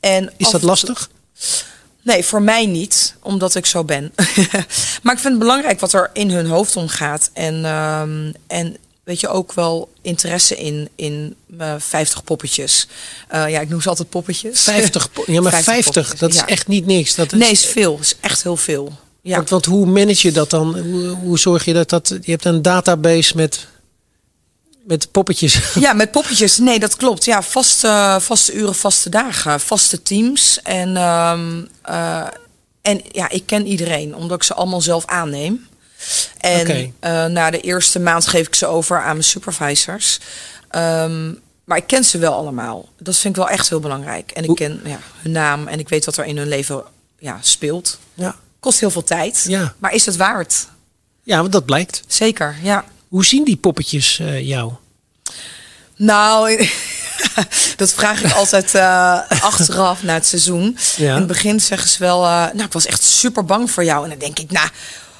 En 0.00 0.32
Is 0.36 0.50
dat 0.50 0.62
lastig? 0.62 1.08
Nee, 2.06 2.24
voor 2.24 2.42
mij 2.42 2.66
niet, 2.66 3.14
omdat 3.22 3.54
ik 3.54 3.66
zo 3.66 3.84
ben. 3.84 4.12
maar 5.02 5.14
ik 5.14 5.20
vind 5.20 5.24
het 5.24 5.38
belangrijk 5.38 5.80
wat 5.80 5.92
er 5.92 6.10
in 6.12 6.30
hun 6.30 6.46
hoofd 6.46 6.76
omgaat. 6.76 7.30
En, 7.32 7.64
ehm, 7.64 8.32
en 8.46 8.76
weet 9.04 9.20
je, 9.20 9.28
ook 9.28 9.52
wel 9.52 9.88
interesse 10.02 10.56
in, 10.56 10.88
in 10.94 11.34
mijn 11.46 11.80
50 11.80 12.24
poppetjes. 12.24 12.88
Uh, 13.34 13.48
ja, 13.48 13.60
ik 13.60 13.68
noem 13.68 13.80
ze 13.80 13.88
altijd 13.88 14.08
poppetjes. 14.08 14.60
50, 14.60 15.08
ja, 15.26 15.40
maar 15.40 15.62
50, 15.62 16.16
dat 16.16 16.34
is 16.34 16.44
echt 16.44 16.66
niet 16.66 16.86
niks. 16.86 17.14
Dat 17.14 17.32
is, 17.32 17.38
nee, 17.38 17.50
is 17.50 17.64
veel. 17.64 17.98
is 18.00 18.16
echt 18.20 18.42
heel 18.42 18.56
veel. 18.56 18.92
Ja. 19.20 19.36
Want, 19.36 19.50
want, 19.50 19.64
hoe 19.64 19.86
manage 19.86 20.26
je 20.26 20.32
dat 20.32 20.50
dan? 20.50 20.78
Hoe, 20.78 21.08
hoe 21.08 21.38
zorg 21.38 21.64
je 21.64 21.72
dat 21.72 21.88
dat... 21.88 22.14
Je 22.20 22.30
hebt 22.30 22.44
een 22.44 22.62
database 22.62 23.36
met 23.36 23.66
met 24.86 25.10
poppetjes. 25.10 25.60
Ja, 25.74 25.92
met 25.92 26.10
poppetjes. 26.10 26.58
Nee, 26.58 26.78
dat 26.78 26.96
klopt. 26.96 27.24
Ja, 27.24 27.42
vaste, 27.42 28.18
vaste 28.20 28.52
uren, 28.52 28.74
vaste 28.74 29.10
dagen, 29.10 29.60
vaste 29.60 30.02
teams. 30.02 30.60
En, 30.62 30.96
um, 30.96 31.68
uh, 31.90 32.26
en 32.82 33.00
ja, 33.10 33.28
ik 33.28 33.46
ken 33.46 33.66
iedereen, 33.66 34.14
omdat 34.14 34.36
ik 34.36 34.42
ze 34.42 34.54
allemaal 34.54 34.80
zelf 34.80 35.06
aanneem. 35.06 35.68
En 36.38 36.60
okay. 36.60 36.92
uh, 37.00 37.24
na 37.24 37.50
de 37.50 37.60
eerste 37.60 37.98
maand 37.98 38.26
geef 38.26 38.46
ik 38.46 38.54
ze 38.54 38.66
over 38.66 38.98
aan 38.98 39.12
mijn 39.12 39.24
supervisors. 39.24 40.20
Um, 40.76 41.40
maar 41.64 41.76
ik 41.76 41.86
ken 41.86 42.04
ze 42.04 42.18
wel 42.18 42.32
allemaal. 42.32 42.88
Dat 42.98 43.16
vind 43.16 43.36
ik 43.36 43.42
wel 43.42 43.50
echt 43.50 43.68
heel 43.68 43.80
belangrijk. 43.80 44.30
En 44.30 44.44
ik 44.44 44.54
ken 44.54 44.80
ja, 44.84 44.98
hun 45.22 45.32
naam 45.32 45.66
en 45.66 45.78
ik 45.78 45.88
weet 45.88 46.04
wat 46.04 46.16
er 46.16 46.24
in 46.24 46.36
hun 46.36 46.48
leven 46.48 46.84
ja, 47.18 47.38
speelt. 47.40 47.98
Ja. 48.14 48.34
Kost 48.60 48.80
heel 48.80 48.90
veel 48.90 49.04
tijd, 49.04 49.44
ja. 49.48 49.74
maar 49.78 49.92
is 49.92 50.06
het 50.06 50.16
waard? 50.16 50.68
Ja, 51.22 51.40
want 51.40 51.52
dat 51.52 51.64
blijkt. 51.64 52.02
Zeker, 52.06 52.56
ja. 52.62 52.84
Hoe 53.08 53.24
zien 53.24 53.44
die 53.44 53.56
poppetjes 53.56 54.18
uh, 54.18 54.40
jou? 54.40 54.72
Nou, 55.96 56.68
dat 57.76 57.92
vraag 57.92 58.24
ik 58.24 58.32
altijd 58.32 58.74
uh, 58.74 59.20
achteraf 59.50 60.02
na 60.02 60.14
het 60.14 60.26
seizoen. 60.26 60.78
Ja. 60.96 61.10
In 61.10 61.18
het 61.18 61.26
begin 61.26 61.60
zeggen 61.60 61.88
ze 61.88 61.98
wel, 61.98 62.22
uh, 62.24 62.28
nou, 62.52 62.64
ik 62.64 62.72
was 62.72 62.86
echt 62.86 63.02
super 63.02 63.44
bang 63.44 63.70
voor 63.70 63.84
jou. 63.84 64.02
En 64.04 64.10
dan 64.10 64.18
denk 64.18 64.38
ik, 64.38 64.50
nou, 64.50 64.68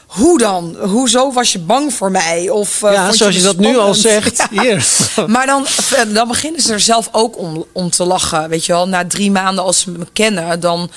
hoe 0.07 0.38
dan? 0.38 0.76
Hoezo 0.81 1.33
was 1.33 1.52
je 1.52 1.59
bang 1.59 1.95
voor 1.95 2.11
mij? 2.11 2.50
Of, 2.50 2.83
uh, 2.83 2.93
ja, 2.93 3.12
zoals 3.12 3.35
je, 3.35 3.43
dat 3.43 3.57
nu 3.57 3.76
al 3.76 3.95
zegt. 3.95 4.47
Ja. 4.50 4.62
Hier. 4.62 4.85
maar 5.26 5.47
dan, 5.47 5.66
dan 6.09 6.28
beginnen 6.28 6.61
ze 6.61 6.73
er 6.73 6.81
zelf 6.81 7.09
ook 7.12 7.38
om, 7.38 7.64
om 7.73 7.90
te 7.90 8.05
lachen. 8.05 8.49
Weet 8.49 8.64
je 8.64 8.73
wel, 8.73 8.88
na 8.88 9.07
drie 9.07 9.31
maanden 9.31 9.64
als 9.64 9.81
ze 9.81 9.90
me 9.90 10.07
kennen, 10.12 10.61
dan, 10.61 10.90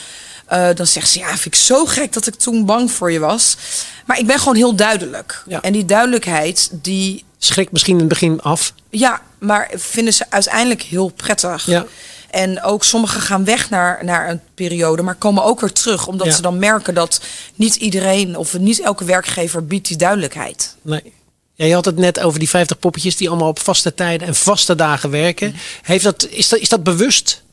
uh, 0.51 0.69
dan 0.75 0.87
zegt 0.87 1.09
ze, 1.09 1.19
ja, 1.19 1.27
vind 1.27 1.45
ik 1.45 1.55
zo 1.55 1.85
gek 1.85 2.13
dat 2.13 2.27
ik 2.27 2.35
toen 2.35 2.65
bang 2.65 2.91
voor 2.91 3.11
je 3.11 3.19
was. 3.19 3.57
Maar 4.05 4.19
ik 4.19 4.27
ben 4.27 4.39
gewoon 4.39 4.55
heel 4.55 4.75
duidelijk. 4.75 5.43
Ja. 5.47 5.61
En 5.61 5.73
die 5.73 5.85
duidelijkheid, 5.85 6.69
die... 6.71 7.23
Schrikt 7.37 7.71
misschien 7.71 7.93
in 7.93 7.99
het 7.99 8.09
begin 8.09 8.41
af. 8.41 8.73
Ja, 8.89 9.21
maar 9.39 9.71
vinden 9.73 10.13
ze 10.13 10.25
uiteindelijk 10.29 10.81
heel 10.81 11.09
prettig. 11.09 11.65
Ja. 11.65 11.85
En 12.29 12.63
ook 12.63 12.83
sommigen 12.83 13.21
gaan 13.21 13.45
weg 13.45 13.69
naar, 13.69 14.05
naar 14.05 14.29
een 14.29 14.41
periode, 14.53 15.01
maar 15.01 15.15
komen 15.15 15.43
ook 15.43 15.59
weer 15.59 15.71
terug. 15.71 16.07
Omdat 16.07 16.33
ze 16.33 16.41
dan 16.41 16.59
merken 16.59 16.93
dat 16.93 17.21
niet 17.55 17.75
iedereen 17.75 18.37
of 18.37 18.57
niet 18.59 18.81
elke 18.81 19.05
werkgever 19.05 19.65
biedt 19.65 19.87
die 19.87 19.97
duidelijkheid. 19.97 20.75
Nee. 20.81 21.13
Ja, 21.53 21.65
je 21.65 21.73
had 21.73 21.85
het 21.85 21.97
net 21.97 22.19
over 22.19 22.39
die 22.39 22.49
50 22.49 22.79
poppetjes 22.79 23.15
die 23.15 23.29
allemaal 23.29 23.47
op 23.47 23.59
vaste 23.59 23.93
tijden 23.93 24.27
en 24.27 24.35
vaste 24.35 24.75
dagen 24.75 25.09
werken. 25.09 25.55
Heeft 25.81 26.03
dat, 26.03 26.27
is, 26.29 26.49
dat, 26.49 26.59
is 26.59 26.69
dat 26.69 26.83
bewust? 26.83 27.43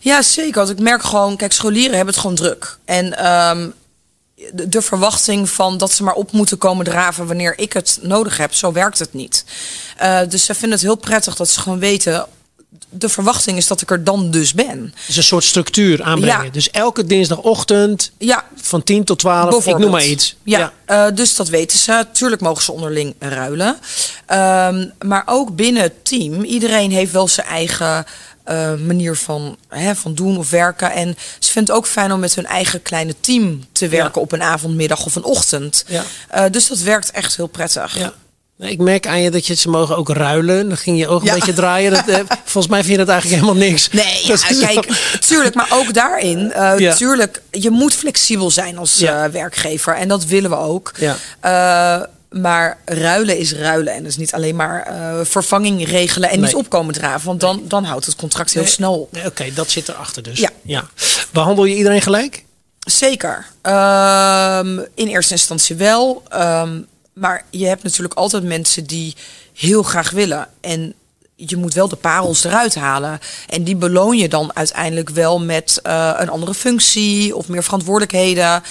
Ja, 0.00 0.22
zeker. 0.22 0.54
Want 0.54 0.70
ik 0.70 0.80
merk 0.80 1.02
gewoon, 1.02 1.36
kijk, 1.36 1.52
scholieren 1.52 1.96
hebben 1.96 2.14
het 2.14 2.22
gewoon 2.22 2.36
druk. 2.36 2.78
En 2.84 3.32
um, 3.32 3.74
de, 4.52 4.68
de, 4.68 4.82
verwachting 4.82 5.50
van 5.50 5.78
dat 5.78 5.92
ze 5.92 6.02
maar 6.02 6.14
op 6.14 6.32
moeten 6.32 6.58
komen 6.58 6.84
draven 6.84 7.26
wanneer 7.26 7.58
ik 7.58 7.72
het 7.72 7.98
nodig 8.02 8.36
heb, 8.36 8.54
zo 8.54 8.72
werkt 8.72 8.98
het 8.98 9.12
niet. 9.12 9.44
Uh, 10.02 10.20
dus 10.28 10.44
ze 10.44 10.54
vinden 10.54 10.70
het 10.70 10.80
heel 10.86 10.96
prettig 10.96 11.36
dat 11.36 11.48
ze 11.48 11.60
gewoon 11.60 11.78
weten 11.78 12.26
de 12.88 13.08
verwachting 13.08 13.56
is 13.56 13.66
dat 13.66 13.80
ik 13.80 13.90
er 13.90 14.04
dan 14.04 14.30
dus 14.30 14.54
ben. 14.54 14.94
Dus 15.06 15.16
een 15.16 15.22
soort 15.22 15.44
structuur 15.44 16.02
aanbrengen. 16.02 16.44
Ja. 16.44 16.50
Dus 16.50 16.70
elke 16.70 17.04
dinsdagochtend 17.04 18.12
ja. 18.18 18.44
van 18.56 18.82
10 18.82 19.04
tot 19.04 19.18
12, 19.18 19.66
ik 19.66 19.78
noem 19.78 19.90
maar 19.90 20.06
iets. 20.06 20.36
Ja, 20.42 20.72
ja. 20.86 21.08
Uh, 21.08 21.16
dus 21.16 21.36
dat 21.36 21.48
weten 21.48 21.78
ze. 21.78 22.06
Tuurlijk 22.12 22.42
mogen 22.42 22.62
ze 22.62 22.72
onderling 22.72 23.14
ruilen. 23.18 23.78
Um, 24.32 24.92
maar 25.06 25.22
ook 25.26 25.56
binnen 25.56 25.82
het 25.82 26.04
team, 26.04 26.42
iedereen 26.42 26.90
heeft 26.90 27.12
wel 27.12 27.28
zijn 27.28 27.46
eigen 27.46 28.04
uh, 28.50 28.74
manier 28.74 29.16
van, 29.16 29.56
hè, 29.68 29.94
van 29.94 30.14
doen 30.14 30.38
of 30.38 30.50
werken. 30.50 30.92
En 30.92 31.16
ze 31.38 31.50
vinden 31.50 31.74
het 31.74 31.84
ook 31.84 31.90
fijn 31.90 32.12
om 32.12 32.20
met 32.20 32.34
hun 32.34 32.46
eigen 32.46 32.82
kleine 32.82 33.14
team 33.20 33.64
te 33.72 33.88
werken 33.88 34.20
op 34.20 34.32
een 34.32 34.42
avond, 34.42 34.74
middag 34.74 35.06
of 35.06 35.14
een 35.14 35.24
ochtend. 35.24 35.84
Ja. 35.86 36.02
Uh, 36.34 36.44
dus 36.50 36.68
dat 36.68 36.78
werkt 36.78 37.10
echt 37.10 37.36
heel 37.36 37.46
prettig. 37.46 37.98
Ja. 37.98 38.12
Ik 38.68 38.78
merk 38.78 39.06
aan 39.06 39.20
je 39.20 39.30
dat 39.30 39.46
je 39.46 39.54
ze 39.54 39.68
mogen 39.68 39.96
ook 39.96 40.08
ruilen. 40.08 40.68
Dan 40.68 40.76
ging 40.76 40.98
je 40.98 41.08
ook 41.08 41.24
een 41.24 41.34
beetje 41.34 41.52
draaien. 41.52 41.90
Dat, 41.90 42.08
eh, 42.08 42.18
volgens 42.44 42.66
mij 42.66 42.78
vind 42.78 42.92
je 42.92 43.04
dat 43.04 43.08
eigenlijk 43.08 43.42
helemaal 43.42 43.68
niks. 43.68 43.88
Nee, 43.88 44.26
ja, 44.26 44.36
kijk, 44.66 45.16
tuurlijk. 45.20 45.54
Maar 45.54 45.68
ook 45.72 45.94
daarin, 45.94 46.52
uh, 46.56 46.78
ja. 46.78 46.94
tuurlijk, 46.94 47.42
je 47.50 47.70
moet 47.70 47.94
flexibel 47.94 48.50
zijn 48.50 48.78
als 48.78 49.02
uh, 49.02 49.24
werkgever. 49.24 49.96
En 49.96 50.08
dat 50.08 50.24
willen 50.24 50.50
we 50.50 50.56
ook. 50.56 50.92
Ja. 50.98 52.08
Maar 52.32 52.78
ruilen 52.84 53.38
is 53.38 53.52
ruilen. 53.52 53.94
En 53.94 54.04
dus 54.04 54.16
niet 54.16 54.34
alleen 54.34 54.56
maar 54.56 54.86
vervanging 55.22 55.88
regelen 55.88 56.30
en 56.30 56.36
nee. 56.36 56.46
niet 56.46 56.56
opkomen 56.56 56.94
draven. 56.94 57.26
Want 57.26 57.40
dan, 57.40 57.62
dan 57.64 57.84
houdt 57.84 58.06
het 58.06 58.16
contract 58.16 58.52
heel 58.52 58.62
nee. 58.62 58.70
snel 58.70 59.00
op. 59.00 59.12
Nee, 59.12 59.26
Oké, 59.26 59.30
okay, 59.30 59.54
dat 59.54 59.70
zit 59.70 59.88
erachter 59.88 60.22
dus. 60.22 60.38
Ja. 60.38 60.50
ja. 60.62 60.88
Behandel 61.32 61.64
je 61.64 61.76
iedereen 61.76 62.02
gelijk? 62.02 62.44
Zeker. 62.78 63.46
Um, 63.62 64.78
in 64.94 65.08
eerste 65.08 65.32
instantie 65.32 65.76
wel. 65.76 66.22
Um, 66.34 66.86
maar 67.12 67.44
je 67.50 67.66
hebt 67.66 67.82
natuurlijk 67.82 68.14
altijd 68.14 68.42
mensen 68.42 68.84
die 68.84 69.14
heel 69.54 69.82
graag 69.82 70.10
willen. 70.10 70.48
En 70.60 70.94
je 71.46 71.56
moet 71.56 71.74
wel 71.74 71.88
de 71.88 71.96
parels 71.96 72.44
eruit 72.44 72.74
halen. 72.74 73.18
En 73.48 73.64
die 73.64 73.76
beloon 73.76 74.16
je 74.16 74.28
dan 74.28 74.50
uiteindelijk 74.54 75.10
wel 75.10 75.40
met 75.40 75.80
uh, 75.86 76.14
een 76.18 76.28
andere 76.28 76.54
functie 76.54 77.36
of 77.36 77.48
meer 77.48 77.62
verantwoordelijkheden. 77.62 78.62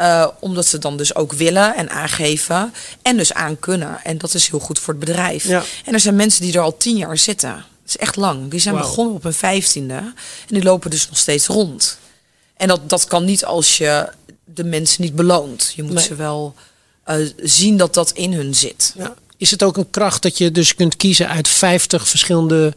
Uh, 0.00 0.26
omdat 0.40 0.66
ze 0.66 0.78
dan 0.78 0.96
dus 0.96 1.14
ook 1.14 1.32
willen 1.32 1.74
en 1.74 1.90
aangeven. 1.90 2.74
En 3.02 3.16
dus 3.16 3.32
aan 3.32 3.58
kunnen. 3.58 3.98
En 4.04 4.18
dat 4.18 4.34
is 4.34 4.48
heel 4.48 4.58
goed 4.58 4.78
voor 4.78 4.94
het 4.94 5.04
bedrijf. 5.04 5.44
Ja. 5.44 5.62
En 5.84 5.92
er 5.92 6.00
zijn 6.00 6.16
mensen 6.16 6.42
die 6.42 6.54
er 6.54 6.60
al 6.60 6.76
tien 6.76 6.96
jaar 6.96 7.18
zitten. 7.18 7.54
Dat 7.54 7.88
is 7.88 7.96
echt 7.96 8.16
lang. 8.16 8.50
Die 8.50 8.60
zijn 8.60 8.74
wow. 8.74 8.84
begonnen 8.84 9.14
op 9.14 9.22
hun 9.22 9.34
vijftiende. 9.34 9.94
En 9.94 10.14
die 10.46 10.62
lopen 10.62 10.90
dus 10.90 11.08
nog 11.08 11.18
steeds 11.18 11.46
rond. 11.46 11.98
En 12.56 12.68
dat, 12.68 12.88
dat 12.88 13.04
kan 13.04 13.24
niet 13.24 13.44
als 13.44 13.76
je 13.76 14.08
de 14.44 14.64
mensen 14.64 15.02
niet 15.02 15.14
beloont. 15.14 15.72
Je 15.76 15.82
moet 15.82 15.94
nee. 15.94 16.04
ze 16.04 16.14
wel 16.14 16.54
uh, 17.06 17.28
zien 17.42 17.76
dat 17.76 17.94
dat 17.94 18.10
in 18.10 18.32
hun 18.32 18.54
zit. 18.54 18.94
Ja. 18.96 19.14
Is 19.36 19.50
het 19.50 19.62
ook 19.62 19.76
een 19.76 19.90
kracht 19.90 20.22
dat 20.22 20.38
je 20.38 20.50
dus 20.50 20.74
kunt 20.74 20.96
kiezen 20.96 21.28
uit 21.28 21.48
50 21.48 22.08
verschillende 22.08 22.74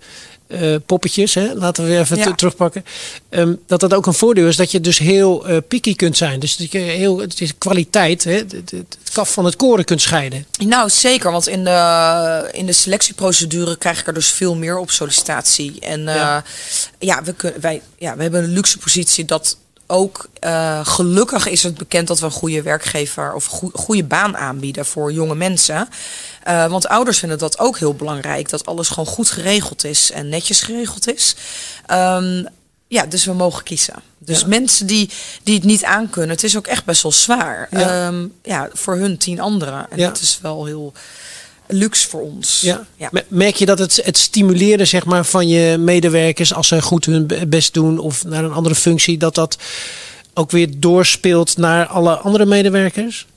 uh, 0.49 0.75
poppetjes, 0.85 1.33
hè? 1.33 1.53
laten 1.53 1.83
we 1.83 1.89
weer 1.89 1.99
even 1.99 2.17
ja. 2.17 2.33
terugpakken. 2.33 2.85
Um, 3.29 3.59
dat 3.67 3.79
dat 3.79 3.93
ook 3.93 4.05
een 4.05 4.13
voordeel 4.13 4.47
is 4.47 4.55
dat 4.55 4.71
je 4.71 4.81
dus 4.81 4.97
heel 4.97 5.49
uh, 5.49 5.57
picky 5.67 5.95
kunt 5.95 6.17
zijn. 6.17 6.39
Dus 6.39 6.57
dat 6.57 6.71
je 6.71 6.79
heel, 6.79 7.17
het 7.17 7.41
is 7.41 7.57
kwaliteit, 7.57 8.23
hè? 8.23 8.31
Het, 8.31 8.51
het, 8.51 8.71
het, 8.71 8.97
kaf 9.13 9.33
van 9.33 9.45
het 9.45 9.55
koren 9.55 9.85
kunt 9.85 10.01
scheiden. 10.01 10.45
Nou, 10.65 10.89
zeker, 10.89 11.31
want 11.31 11.47
in 11.47 11.63
de, 11.63 12.49
in 12.51 12.65
de 12.65 12.73
selectieprocedure 12.73 13.77
krijg 13.77 13.99
ik 13.99 14.07
er 14.07 14.13
dus 14.13 14.31
veel 14.31 14.55
meer 14.55 14.77
op 14.77 14.91
sollicitatie. 14.91 15.79
En 15.79 16.03
ja, 16.03 16.37
uh, 16.37 16.51
ja 16.99 17.23
we, 17.23 17.33
kunnen, 17.33 17.61
wij, 17.61 17.81
ja, 17.97 18.15
we 18.15 18.21
hebben 18.21 18.43
een 18.43 18.53
luxe 18.53 18.77
positie 18.77 19.25
dat 19.25 19.57
ook 19.89 20.29
uh, 20.43 20.79
gelukkig 20.85 21.47
is 21.47 21.63
het 21.63 21.77
bekend 21.77 22.07
dat 22.07 22.19
we 22.19 22.25
een 22.25 22.31
goede 22.31 22.61
werkgever 22.61 23.33
of 23.33 23.45
go 23.45 23.69
goede 23.73 24.03
baan 24.03 24.37
aanbieden 24.37 24.85
voor 24.85 25.11
jonge 25.11 25.35
mensen. 25.35 25.89
Uh, 26.47 26.65
want 26.65 26.87
ouders 26.87 27.19
vinden 27.19 27.37
dat 27.37 27.59
ook 27.59 27.77
heel 27.77 27.93
belangrijk, 27.93 28.49
dat 28.49 28.65
alles 28.65 28.89
gewoon 28.89 29.05
goed 29.05 29.31
geregeld 29.31 29.83
is 29.83 30.11
en 30.11 30.29
netjes 30.29 30.61
geregeld 30.61 31.13
is. 31.13 31.35
Um, 31.91 32.47
ja, 32.87 33.05
dus 33.05 33.25
we 33.25 33.33
mogen 33.33 33.63
kiezen. 33.63 33.95
Dus 34.17 34.39
ja. 34.39 34.47
mensen 34.47 34.87
die, 34.87 35.09
die 35.43 35.55
het 35.55 35.63
niet 35.63 35.83
aankunnen, 35.83 36.29
het 36.29 36.43
is 36.43 36.57
ook 36.57 36.67
echt 36.67 36.85
best 36.85 37.03
wel 37.03 37.11
zwaar. 37.11 37.67
Ja, 37.71 38.07
um, 38.07 38.33
ja 38.43 38.69
voor 38.73 38.95
hun 38.95 39.17
tien 39.17 39.39
anderen. 39.39 39.89
En 39.89 39.97
ja. 39.97 40.07
dat 40.07 40.19
is 40.21 40.39
wel 40.41 40.65
heel 40.65 40.93
luxe 41.71 42.09
voor 42.09 42.21
ons. 42.21 42.61
Ja. 42.61 42.85
ja. 42.95 43.09
Merk 43.27 43.55
je 43.55 43.65
dat 43.65 43.79
het, 43.79 44.01
het 44.03 44.17
stimuleren 44.17 44.87
zeg 44.87 45.05
maar, 45.05 45.25
van 45.25 45.47
je 45.47 45.77
medewerkers 45.77 46.53
als 46.53 46.67
ze 46.67 46.81
goed 46.81 47.05
hun 47.05 47.29
best 47.47 47.73
doen 47.73 47.99
of 47.99 48.25
naar 48.25 48.43
een 48.43 48.53
andere 48.53 48.75
functie, 48.75 49.17
dat 49.17 49.35
dat 49.35 49.57
ook 50.33 50.51
weer 50.51 50.69
doorspeelt 50.77 51.57
naar 51.57 51.87
alle 51.87 52.15
andere 52.15 52.45
medewerkers? 52.45 53.27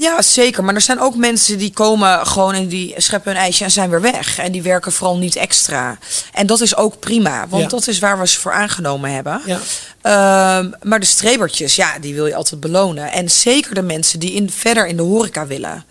Ja, 0.00 0.22
zeker. 0.22 0.64
Maar 0.64 0.74
er 0.74 0.80
zijn 0.80 1.00
ook 1.00 1.16
mensen 1.16 1.58
die 1.58 1.72
komen 1.72 2.26
gewoon 2.26 2.54
en 2.54 2.68
die 2.68 2.94
scheppen 2.96 3.32
hun 3.32 3.40
ijsje 3.40 3.64
en 3.64 3.70
zijn 3.70 3.90
weer 3.90 4.00
weg. 4.00 4.38
En 4.38 4.52
die 4.52 4.62
werken 4.62 4.92
vooral 4.92 5.18
niet 5.18 5.36
extra. 5.36 5.98
En 6.32 6.46
dat 6.46 6.60
is 6.60 6.76
ook 6.76 6.98
prima, 6.98 7.48
want 7.48 7.62
ja. 7.62 7.68
dat 7.68 7.86
is 7.86 7.98
waar 7.98 8.18
we 8.18 8.26
ze 8.26 8.40
voor 8.40 8.52
aangenomen 8.52 9.12
hebben. 9.12 9.40
Ja. 9.46 10.58
Um, 10.58 10.74
maar 10.82 11.00
de 11.00 11.06
strebertjes, 11.06 11.76
ja, 11.76 11.98
die 11.98 12.14
wil 12.14 12.26
je 12.26 12.34
altijd 12.34 12.60
belonen. 12.60 13.12
En 13.12 13.30
zeker 13.30 13.74
de 13.74 13.82
mensen 13.82 14.20
die 14.20 14.32
in, 14.32 14.50
verder 14.50 14.86
in 14.86 14.96
de 14.96 15.02
horeca 15.02 15.46
willen 15.46 15.84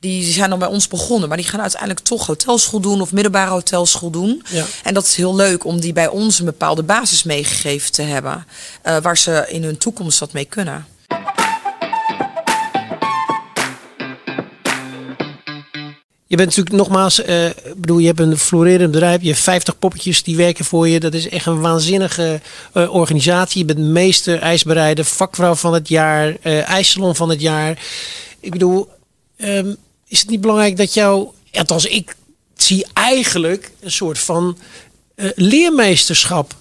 die 0.00 0.32
zijn 0.32 0.50
dan 0.50 0.58
bij 0.58 0.68
ons 0.68 0.88
begonnen, 0.88 1.28
maar 1.28 1.36
die 1.36 1.46
gaan 1.46 1.60
uiteindelijk 1.60 2.00
toch 2.00 2.26
hotelschool 2.26 2.80
doen 2.80 3.00
of 3.00 3.12
middelbare 3.12 3.50
hotelschool 3.50 4.10
doen. 4.10 4.42
Ja. 4.50 4.64
En 4.82 4.94
dat 4.94 5.04
is 5.04 5.14
heel 5.14 5.36
leuk 5.36 5.64
om 5.64 5.80
die 5.80 5.92
bij 5.92 6.08
ons 6.08 6.38
een 6.38 6.44
bepaalde 6.44 6.82
basis 6.82 7.22
meegegeven 7.22 7.92
te 7.92 8.02
hebben, 8.02 8.46
uh, 8.86 8.96
waar 8.96 9.18
ze 9.18 9.46
in 9.48 9.62
hun 9.62 9.78
toekomst 9.78 10.18
wat 10.18 10.32
mee 10.32 10.44
kunnen. 10.44 10.86
Je 16.28 16.36
bent 16.36 16.48
natuurlijk 16.48 16.76
nogmaals, 16.76 17.22
eh, 17.22 17.46
ik 17.46 17.80
bedoel, 17.80 17.98
je 17.98 18.06
hebt 18.06 18.20
een 18.20 18.38
florerend 18.38 18.90
bedrijf, 18.90 19.20
je 19.20 19.28
hebt 19.28 19.40
50 19.40 19.78
poppetjes 19.78 20.22
die 20.22 20.36
werken 20.36 20.64
voor 20.64 20.88
je. 20.88 21.00
Dat 21.00 21.14
is 21.14 21.28
echt 21.28 21.46
een 21.46 21.60
waanzinnige 21.60 22.40
eh, 22.72 22.94
organisatie. 22.94 23.58
Je 23.58 23.74
bent 23.74 23.88
meester, 23.88 24.38
ijsbereider, 24.38 25.04
vakvrouw 25.04 25.54
van 25.54 25.74
het 25.74 25.88
jaar, 25.88 26.36
uh, 26.42 26.68
ijssalon 26.68 27.16
van 27.16 27.28
het 27.28 27.40
jaar. 27.40 27.78
Ik 28.40 28.50
bedoel, 28.50 28.88
ehm, 29.36 29.74
is 30.08 30.20
het 30.20 30.28
niet 30.28 30.40
belangrijk 30.40 30.76
dat 30.76 30.94
jou, 30.94 31.28
althans 31.52 31.84
ik 31.84 32.16
zie 32.56 32.86
eigenlijk 32.92 33.70
een 33.80 33.92
soort 33.92 34.18
van 34.18 34.58
leermeesterschap 35.34 36.54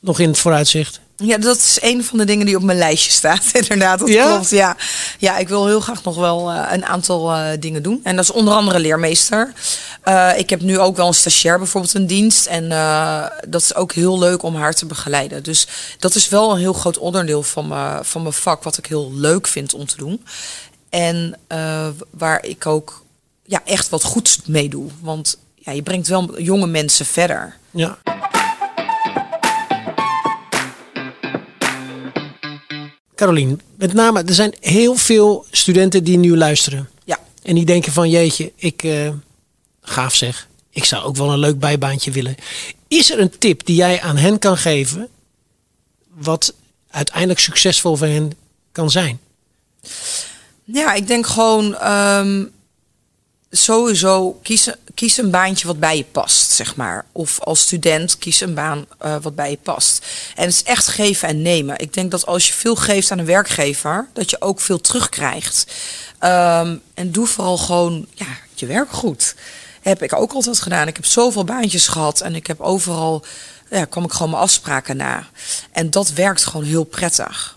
nog 0.00 0.18
in 0.18 0.28
het 0.28 0.38
vooruitzicht? 0.38 1.00
Ja, 1.24 1.38
dat 1.38 1.56
is 1.56 1.78
een 1.80 2.04
van 2.04 2.18
de 2.18 2.24
dingen 2.24 2.46
die 2.46 2.56
op 2.56 2.62
mijn 2.62 2.78
lijstje 2.78 3.10
staat. 3.10 3.50
Inderdaad, 3.60 3.98
dat 3.98 4.08
ja? 4.08 4.26
klopt. 4.26 4.50
Ja. 4.50 4.76
ja, 5.18 5.38
ik 5.38 5.48
wil 5.48 5.66
heel 5.66 5.80
graag 5.80 6.02
nog 6.02 6.16
wel 6.16 6.52
uh, 6.52 6.68
een 6.70 6.84
aantal 6.84 7.34
uh, 7.34 7.48
dingen 7.58 7.82
doen. 7.82 8.00
En 8.02 8.16
dat 8.16 8.24
is 8.24 8.30
onder 8.30 8.54
andere 8.54 8.78
leermeester. 8.78 9.52
Uh, 10.04 10.30
ik 10.36 10.50
heb 10.50 10.60
nu 10.60 10.78
ook 10.78 10.96
wel 10.96 11.06
een 11.06 11.14
stagiair 11.14 11.58
bijvoorbeeld 11.58 11.94
een 11.94 12.06
dienst. 12.06 12.46
En 12.46 12.68
dat 13.48 13.60
is 13.60 13.74
ook 13.74 13.92
heel 13.92 14.18
leuk 14.18 14.42
om 14.42 14.56
haar 14.56 14.74
te 14.74 14.86
begeleiden. 14.86 15.42
Dus 15.42 15.66
dat 15.98 16.14
is 16.14 16.28
wel 16.28 16.52
een 16.52 16.58
heel 16.58 16.72
groot 16.72 16.98
onderdeel 16.98 17.42
van, 17.42 17.98
van 18.02 18.22
mijn 18.22 18.34
vak. 18.34 18.62
Wat 18.62 18.78
ik 18.78 18.86
heel 18.86 19.12
leuk 19.14 19.46
vind 19.46 19.74
om 19.74 19.86
te 19.86 19.96
doen. 19.96 20.24
En 20.92 21.38
waar 22.10 22.44
ik 22.44 22.66
ook 22.66 23.04
ja, 23.44 23.60
echt 23.64 23.88
wat 23.88 24.02
goeds 24.02 24.38
mee 24.46 24.68
doe. 24.68 24.90
Want 25.00 25.38
ja, 25.54 25.72
je 25.72 25.82
brengt 25.82 26.08
wel 26.08 26.40
jonge 26.40 26.66
mensen 26.66 27.06
verder. 27.06 27.56
Ja. 27.70 27.98
Carolien, 33.14 33.60
met 33.76 33.92
name, 33.92 34.22
er 34.22 34.34
zijn 34.34 34.54
heel 34.60 34.96
veel 34.96 35.46
studenten 35.50 36.04
die 36.04 36.18
nu 36.18 36.36
luisteren. 36.36 36.88
Ja. 37.04 37.18
En 37.42 37.54
die 37.54 37.64
denken 37.64 37.92
van, 37.92 38.10
jeetje, 38.10 38.52
ik, 38.56 38.82
uh, 38.82 39.12
gaaf 39.80 40.14
zeg, 40.14 40.48
ik 40.70 40.84
zou 40.84 41.04
ook 41.04 41.16
wel 41.16 41.32
een 41.32 41.38
leuk 41.38 41.58
bijbaantje 41.58 42.10
willen. 42.10 42.34
Is 42.88 43.10
er 43.10 43.20
een 43.20 43.38
tip 43.38 43.66
die 43.66 43.76
jij 43.76 44.00
aan 44.00 44.16
hen 44.16 44.38
kan 44.38 44.56
geven, 44.56 45.08
wat 46.08 46.54
uiteindelijk 46.90 47.40
succesvol 47.40 47.96
voor 47.96 48.06
hen 48.06 48.32
kan 48.72 48.90
zijn? 48.90 49.20
Ja, 50.72 50.92
ik 50.92 51.06
denk 51.06 51.26
gewoon 51.26 51.88
um, 51.88 52.52
sowieso 53.50 54.32
kiezen 54.42 54.76
kies 54.94 55.16
een 55.16 55.30
baantje 55.30 55.66
wat 55.66 55.78
bij 55.78 55.96
je 55.96 56.04
past, 56.04 56.50
zeg 56.50 56.76
maar. 56.76 57.04
Of 57.12 57.40
als 57.40 57.60
student 57.60 58.18
kies 58.18 58.40
een 58.40 58.54
baan 58.54 58.86
uh, 59.04 59.16
wat 59.22 59.34
bij 59.34 59.50
je 59.50 59.58
past. 59.62 60.06
En 60.34 60.44
het 60.44 60.54
is 60.54 60.62
echt 60.62 60.86
geven 60.86 61.28
en 61.28 61.42
nemen. 61.42 61.78
Ik 61.78 61.94
denk 61.94 62.10
dat 62.10 62.26
als 62.26 62.46
je 62.46 62.52
veel 62.52 62.76
geeft 62.76 63.10
aan 63.10 63.18
een 63.18 63.24
werkgever, 63.24 64.08
dat 64.12 64.30
je 64.30 64.40
ook 64.40 64.60
veel 64.60 64.80
terugkrijgt. 64.80 65.66
Um, 66.20 66.82
en 66.94 67.10
doe 67.10 67.26
vooral 67.26 67.58
gewoon 67.58 68.06
ja, 68.14 68.26
je 68.54 68.66
werk 68.66 68.90
goed. 68.90 69.34
Heb 69.80 70.02
ik 70.02 70.12
ook 70.12 70.32
altijd 70.32 70.60
gedaan. 70.60 70.88
Ik 70.88 70.96
heb 70.96 71.06
zoveel 71.06 71.44
baantjes 71.44 71.88
gehad 71.88 72.20
en 72.20 72.34
ik 72.34 72.46
heb 72.46 72.60
overal, 72.60 73.24
ja, 73.70 73.84
kwam 73.84 74.04
ik 74.04 74.12
gewoon 74.12 74.30
mijn 74.30 74.42
afspraken 74.42 74.96
na. 74.96 75.26
En 75.72 75.90
dat 75.90 76.10
werkt 76.10 76.44
gewoon 76.44 76.66
heel 76.66 76.84
prettig. 76.84 77.56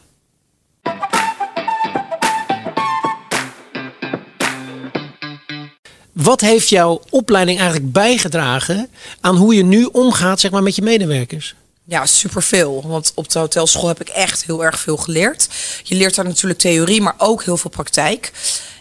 Wat 6.16 6.42
heeft 6.42 6.70
jouw 6.70 7.02
opleiding 7.10 7.60
eigenlijk 7.60 7.92
bijgedragen 7.92 8.90
aan 9.22 9.36
hoe 9.36 9.56
je 9.56 9.64
nu 9.64 9.86
omgaat 9.92 10.40
zeg 10.40 10.52
maar, 10.52 10.64
met 10.64 10.76
je 10.76 10.82
medewerkers? 10.82 11.56
Ja, 11.84 12.06
superveel. 12.06 12.84
Want 12.88 13.12
op 13.16 13.30
de 13.30 13.40
hotelschool 13.40 13.88
heb 13.88 14.02
ik 14.02 14.10
echt 14.10 14.46
heel 14.46 14.64
erg 14.64 14.80
veel 14.80 14.98
geleerd. 14.98 15.48
Je 15.84 15.96
leert 15.96 16.16
daar 16.16 16.26
natuurlijk 16.26 16.60
theorie, 16.60 17.02
maar 17.02 17.16
ook 17.18 17.44
heel 17.44 17.58
veel 17.58 17.70
praktijk. 17.70 18.32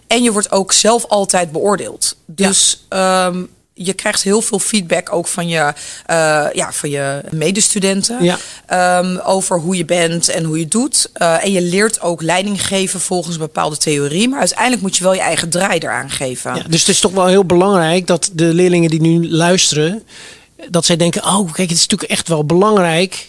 En 0.06 0.22
je 0.22 0.32
wordt 0.32 0.52
ook 0.52 0.72
zelf 0.72 1.04
altijd 1.06 1.52
beoordeeld. 1.52 2.16
Dus 2.26 2.84
ja. 2.88 3.26
um, 3.26 3.48
je 3.74 3.92
krijgt 3.92 4.22
heel 4.22 4.40
veel 4.42 4.58
feedback 4.58 5.12
ook 5.12 5.26
van 5.26 5.48
je, 5.48 5.72
uh, 6.10 6.46
ja, 6.52 6.72
van 6.72 6.90
je 6.90 7.20
medestudenten. 7.30 8.24
Ja. 8.24 8.98
Um, 8.98 9.18
over 9.18 9.58
hoe 9.58 9.76
je 9.76 9.84
bent 9.84 10.28
en 10.28 10.44
hoe 10.44 10.58
je 10.58 10.68
doet. 10.68 11.10
Uh, 11.16 11.44
en 11.44 11.52
je 11.52 11.62
leert 11.62 12.00
ook 12.00 12.22
leiding 12.22 12.66
geven 12.66 13.00
volgens 13.00 13.34
een 13.34 13.40
bepaalde 13.40 13.76
theorie. 13.76 14.28
Maar 14.28 14.38
uiteindelijk 14.38 14.82
moet 14.82 14.96
je 14.96 15.02
wel 15.02 15.14
je 15.14 15.20
eigen 15.20 15.50
draai 15.50 15.78
eraan 15.78 16.10
geven. 16.10 16.54
Ja, 16.54 16.62
dus 16.68 16.80
het 16.80 16.88
is 16.88 17.00
toch 17.00 17.12
wel 17.12 17.26
heel 17.26 17.44
belangrijk 17.44 18.06
dat 18.06 18.30
de 18.32 18.54
leerlingen 18.54 18.90
die 18.90 19.00
nu 19.00 19.30
luisteren. 19.30 20.02
Dat 20.68 20.84
zij 20.84 20.96
denken, 20.96 21.24
oh 21.24 21.52
kijk, 21.52 21.68
het 21.68 21.78
is 21.78 21.86
natuurlijk 21.86 22.10
echt 22.10 22.28
wel 22.28 22.44
belangrijk 22.44 23.28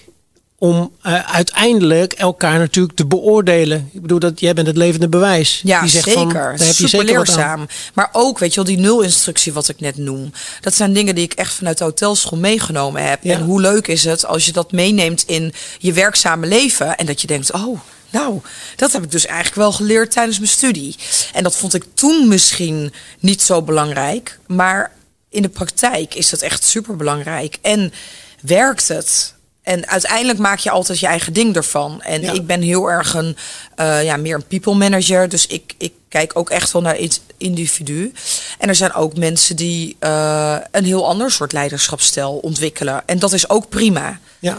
om 0.65 0.91
uh, 1.04 1.32
uiteindelijk 1.32 2.13
elkaar 2.13 2.58
natuurlijk 2.58 2.95
te 2.95 3.06
beoordelen. 3.06 3.89
Ik 3.93 4.01
bedoel 4.01 4.19
dat 4.19 4.39
jij 4.39 4.54
bent 4.54 4.67
het 4.67 4.78
levende 4.78 5.10
bewijs. 5.10 5.62
Ja, 5.63 5.82
die 5.82 5.89
zegt 5.89 6.04
zeker. 6.04 6.21
Van, 6.21 6.34
daar 6.34 6.49
heb 6.49 6.60
je 6.60 6.73
Super 6.73 6.89
zeker 6.89 7.06
leerzaam. 7.06 7.67
Maar 7.93 8.10
ook, 8.12 8.39
weet 8.39 8.54
je 8.54 8.56
wel, 8.56 8.75
die 8.75 8.84
nul-instructie 8.84 9.54
wat 9.54 9.69
ik 9.69 9.80
net 9.80 9.97
noem. 9.97 10.32
Dat 10.62 10.73
zijn 10.73 10.93
dingen 10.93 11.15
die 11.15 11.23
ik 11.23 11.34
echt 11.34 11.54
vanuit 11.54 11.78
de 11.78 11.84
hotelschool 11.84 12.39
meegenomen 12.39 13.08
heb. 13.08 13.23
Ja. 13.23 13.34
En 13.34 13.41
hoe 13.41 13.62
leuk 13.62 13.88
is 13.88 14.04
het 14.04 14.25
als 14.25 14.45
je 14.45 14.51
dat 14.51 14.71
meeneemt 14.71 15.23
in 15.28 15.54
je 15.80 15.93
werkzame 15.93 16.47
leven 16.47 16.97
en 16.97 17.06
dat 17.06 17.21
je 17.21 17.28
denkt, 17.28 17.51
oh. 17.51 17.80
Nou, 18.10 18.41
dat 18.75 18.91
heb 18.91 19.04
ik 19.04 19.12
dus 19.12 19.25
eigenlijk 19.25 19.56
wel 19.56 19.71
geleerd 19.71 20.12
tijdens 20.12 20.38
mijn 20.39 20.51
studie. 20.51 20.95
En 21.34 21.43
dat 21.43 21.56
vond 21.56 21.73
ik 21.73 21.86
toen 21.93 22.28
misschien 22.28 22.93
niet 23.19 23.41
zo 23.41 23.62
belangrijk. 23.62 24.39
Maar 24.47 24.91
in 25.30 25.41
de 25.41 25.49
praktijk 25.49 26.15
is 26.15 26.30
dat 26.30 26.41
echt 26.41 26.63
super 26.63 26.95
belangrijk. 26.95 27.58
En 27.62 27.93
werkt 28.41 28.88
het? 28.88 29.35
En 29.65 29.88
uiteindelijk 29.88 30.39
maak 30.39 30.60
je 30.60 30.69
altijd 30.69 30.99
je 30.99 31.08
eigen 31.08 31.34
ding 31.34 31.56
ervan. 31.56 32.01
En 32.01 32.21
ja. 32.21 32.32
ik 32.32 32.45
ben 32.45 32.62
heel 32.62 32.91
erg 32.91 33.13
een, 33.13 33.38
uh, 33.80 34.04
ja, 34.04 34.17
meer 34.17 34.36
een 34.36 34.47
people 34.47 34.73
manager. 34.73 35.30
Dus 35.30 35.47
ik, 35.47 35.73
ik 35.78 35.93
kijk 36.10 36.32
ook 36.36 36.49
echt 36.49 36.71
wel 36.71 36.82
naar 36.82 36.95
het 36.95 37.21
individu. 37.38 38.12
En 38.60 38.67
er 38.67 38.75
zijn 38.75 38.93
ook 38.93 39.17
mensen 39.17 39.56
die 39.56 39.95
uh, 39.99 40.58
een 40.71 40.86
heel 40.86 41.08
ander 41.08 41.32
soort 41.32 41.51
leiderschapsstijl 41.51 42.38
ontwikkelen. 42.38 43.04
En 43.06 43.19
dat 43.19 43.34
is 43.34 43.49
ook 43.49 43.69
prima. 43.69 44.19
Ja. 44.39 44.58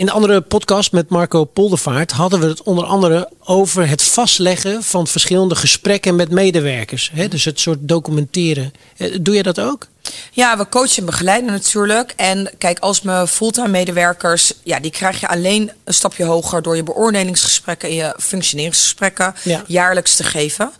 In 0.00 0.06
de 0.06 0.12
andere 0.12 0.40
podcast 0.40 0.92
met 0.92 1.08
Marco 1.08 1.44
Poldervaart 1.44 2.10
hadden 2.10 2.40
we 2.40 2.46
het 2.46 2.62
onder 2.62 2.84
andere 2.84 3.30
over 3.44 3.88
het 3.88 4.02
vastleggen 4.02 4.82
van 4.82 5.06
verschillende 5.06 5.54
gesprekken 5.54 6.16
met 6.16 6.30
medewerkers. 6.30 7.10
Hè? 7.14 7.28
Dus 7.28 7.44
het 7.44 7.60
soort 7.60 7.78
documenteren. 7.80 8.72
Eh, 8.96 9.16
doe 9.20 9.34
je 9.34 9.42
dat 9.42 9.60
ook? 9.60 9.86
Ja, 10.32 10.58
we 10.58 10.68
coachen 10.68 10.98
en 10.98 11.04
begeleiden 11.04 11.50
natuurlijk. 11.50 12.12
En 12.16 12.50
kijk, 12.58 12.78
als 12.78 13.02
mijn 13.02 13.26
fulltime 13.26 13.68
medewerkers, 13.68 14.52
ja, 14.62 14.80
die 14.80 14.90
krijg 14.90 15.20
je 15.20 15.28
alleen 15.28 15.70
een 15.84 15.94
stapje 15.94 16.24
hoger 16.24 16.62
door 16.62 16.76
je 16.76 16.82
beoordelingsgesprekken 16.82 17.88
en 17.88 17.94
je 17.94 18.14
functioneringsgesprekken 18.18 19.34
ja. 19.44 19.62
jaarlijks 19.66 20.16
te 20.16 20.24
geven. 20.24 20.72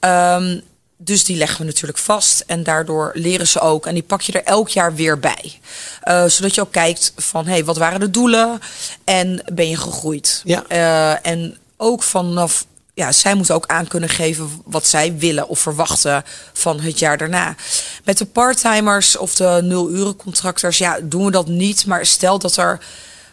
Um, 0.00 0.62
dus 1.02 1.24
die 1.24 1.36
leggen 1.36 1.58
we 1.58 1.64
natuurlijk 1.64 1.98
vast 1.98 2.42
en 2.46 2.62
daardoor 2.62 3.10
leren 3.14 3.46
ze 3.46 3.60
ook. 3.60 3.86
En 3.86 3.94
die 3.94 4.02
pak 4.02 4.20
je 4.20 4.32
er 4.32 4.44
elk 4.44 4.68
jaar 4.68 4.94
weer 4.94 5.18
bij. 5.18 5.60
Uh, 6.04 6.24
zodat 6.24 6.54
je 6.54 6.60
ook 6.60 6.72
kijkt 6.72 7.12
van, 7.16 7.44
hé, 7.44 7.50
hey, 7.50 7.64
wat 7.64 7.76
waren 7.76 8.00
de 8.00 8.10
doelen? 8.10 8.60
En 9.04 9.42
ben 9.52 9.68
je 9.68 9.76
gegroeid? 9.76 10.42
Ja. 10.44 10.64
Uh, 10.68 11.26
en 11.26 11.56
ook 11.76 12.02
vanaf, 12.02 12.66
ja, 12.94 13.12
zij 13.12 13.34
moeten 13.34 13.54
ook 13.54 13.66
aan 13.66 13.86
kunnen 13.86 14.08
geven 14.08 14.62
wat 14.64 14.86
zij 14.86 15.16
willen 15.16 15.48
of 15.48 15.58
verwachten 15.58 16.24
van 16.52 16.80
het 16.80 16.98
jaar 16.98 17.18
daarna. 17.18 17.54
Met 18.04 18.18
de 18.18 18.26
parttimers 18.26 19.16
of 19.16 19.34
de 19.34 19.60
nul-uren 19.62 20.16
contractors, 20.16 20.78
ja, 20.78 20.98
doen 21.02 21.24
we 21.24 21.30
dat 21.30 21.46
niet. 21.46 21.86
Maar 21.86 22.06
stel 22.06 22.38
dat 22.38 22.56
er 22.56 22.80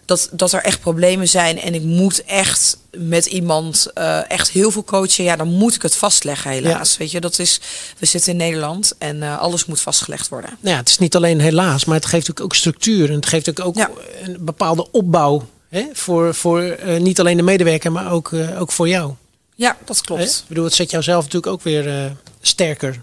dat, 0.08 0.30
dat 0.32 0.52
er 0.52 0.62
echt 0.62 0.80
problemen 0.80 1.28
zijn 1.28 1.60
en 1.60 1.74
ik 1.74 1.84
moet 1.84 2.24
echt 2.24 2.78
met 2.92 3.26
iemand 3.26 3.88
uh, 3.98 4.32
echt 4.32 4.50
heel 4.50 4.72
veel 4.72 4.84
coachen, 4.84 5.24
ja, 5.24 5.36
dan 5.36 5.48
moet 5.48 5.76
ik 5.76 5.82
het 5.82 5.96
vastleggen, 5.96 6.52
helaas. 6.52 6.92
Ja. 6.92 6.98
Weet 6.98 7.12
je, 7.12 7.22
dat 7.22 7.40
is, 7.40 7.60
we 7.98 8.06
zitten 8.06 8.32
in 8.32 8.38
Nederland 8.38 8.94
en 8.98 9.16
uh, 9.16 9.40
alles 9.40 9.66
moet 9.66 9.82
vastgelegd 9.82 10.30
worden. 10.30 10.50
Nou 10.60 10.74
ja, 10.74 10.80
het 10.80 10.90
is 10.90 10.98
niet 10.98 11.16
alleen 11.16 11.40
helaas, 11.40 11.86
maar 11.86 11.96
het 11.96 12.06
geeft 12.06 12.30
ook, 12.30 12.42
ook 12.42 12.56
structuur 12.56 13.10
en 13.10 13.16
het 13.16 13.26
geeft 13.26 13.50
ook, 13.50 13.66
ook 13.66 13.76
ja. 13.76 13.90
een 14.24 14.38
bepaalde 14.40 14.92
opbouw 14.92 15.48
hè, 15.70 15.86
voor, 15.94 16.36
voor 16.36 16.62
uh, 16.64 17.00
niet 17.00 17.20
alleen 17.20 17.38
de 17.38 17.44
medewerker, 17.44 17.92
maar 17.92 18.12
ook, 18.12 18.34
ook 18.34 18.72
voor 18.72 18.88
jou. 18.88 19.14
Ja, 19.56 19.78
dat 19.86 20.02
klopt. 20.02 20.22
Hè? 20.22 20.28
Ik 20.28 20.44
bedoel, 20.48 20.64
het 20.64 20.74
zet 20.74 20.92
jouzelf 20.92 21.24
natuurlijk 21.24 21.54
ook 21.54 21.62
weer 21.62 22.16
sterker. 22.42 23.02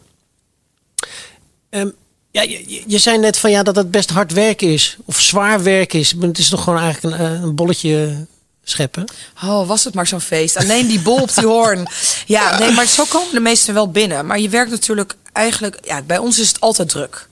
Um, 1.70 1.94
ja, 2.34 2.42
je, 2.42 2.82
je, 2.86 2.98
zei 2.98 3.18
net 3.18 3.38
van 3.38 3.50
ja 3.50 3.62
dat 3.62 3.76
het 3.76 3.90
best 3.90 4.10
hard 4.10 4.32
werk 4.32 4.62
is. 4.62 4.96
Of 5.04 5.20
zwaar 5.20 5.62
werk 5.62 5.92
is. 5.92 6.14
Het 6.20 6.38
is 6.38 6.48
toch 6.48 6.62
gewoon 6.62 6.78
eigenlijk 6.78 7.18
een, 7.18 7.42
een 7.42 7.54
bolletje 7.54 8.26
scheppen. 8.64 9.04
Oh, 9.44 9.66
was 9.66 9.84
het 9.84 9.94
maar 9.94 10.06
zo'n 10.06 10.20
feest. 10.20 10.56
Alleen 10.56 10.86
die 10.86 11.00
bol 11.00 11.20
op 11.20 11.34
die 11.34 11.46
hoorn. 11.46 11.86
Ja, 12.26 12.58
nee, 12.58 12.70
maar 12.70 12.86
zo 12.86 13.04
komen 13.04 13.34
de 13.34 13.40
meesten 13.40 13.74
wel 13.74 13.90
binnen. 13.90 14.26
Maar 14.26 14.38
je 14.38 14.48
werkt 14.48 14.70
natuurlijk 14.70 15.14
eigenlijk... 15.32 15.78
Ja, 15.82 16.02
bij 16.02 16.18
ons 16.18 16.38
is 16.38 16.48
het 16.48 16.60
altijd 16.60 16.88
druk. 16.88 17.28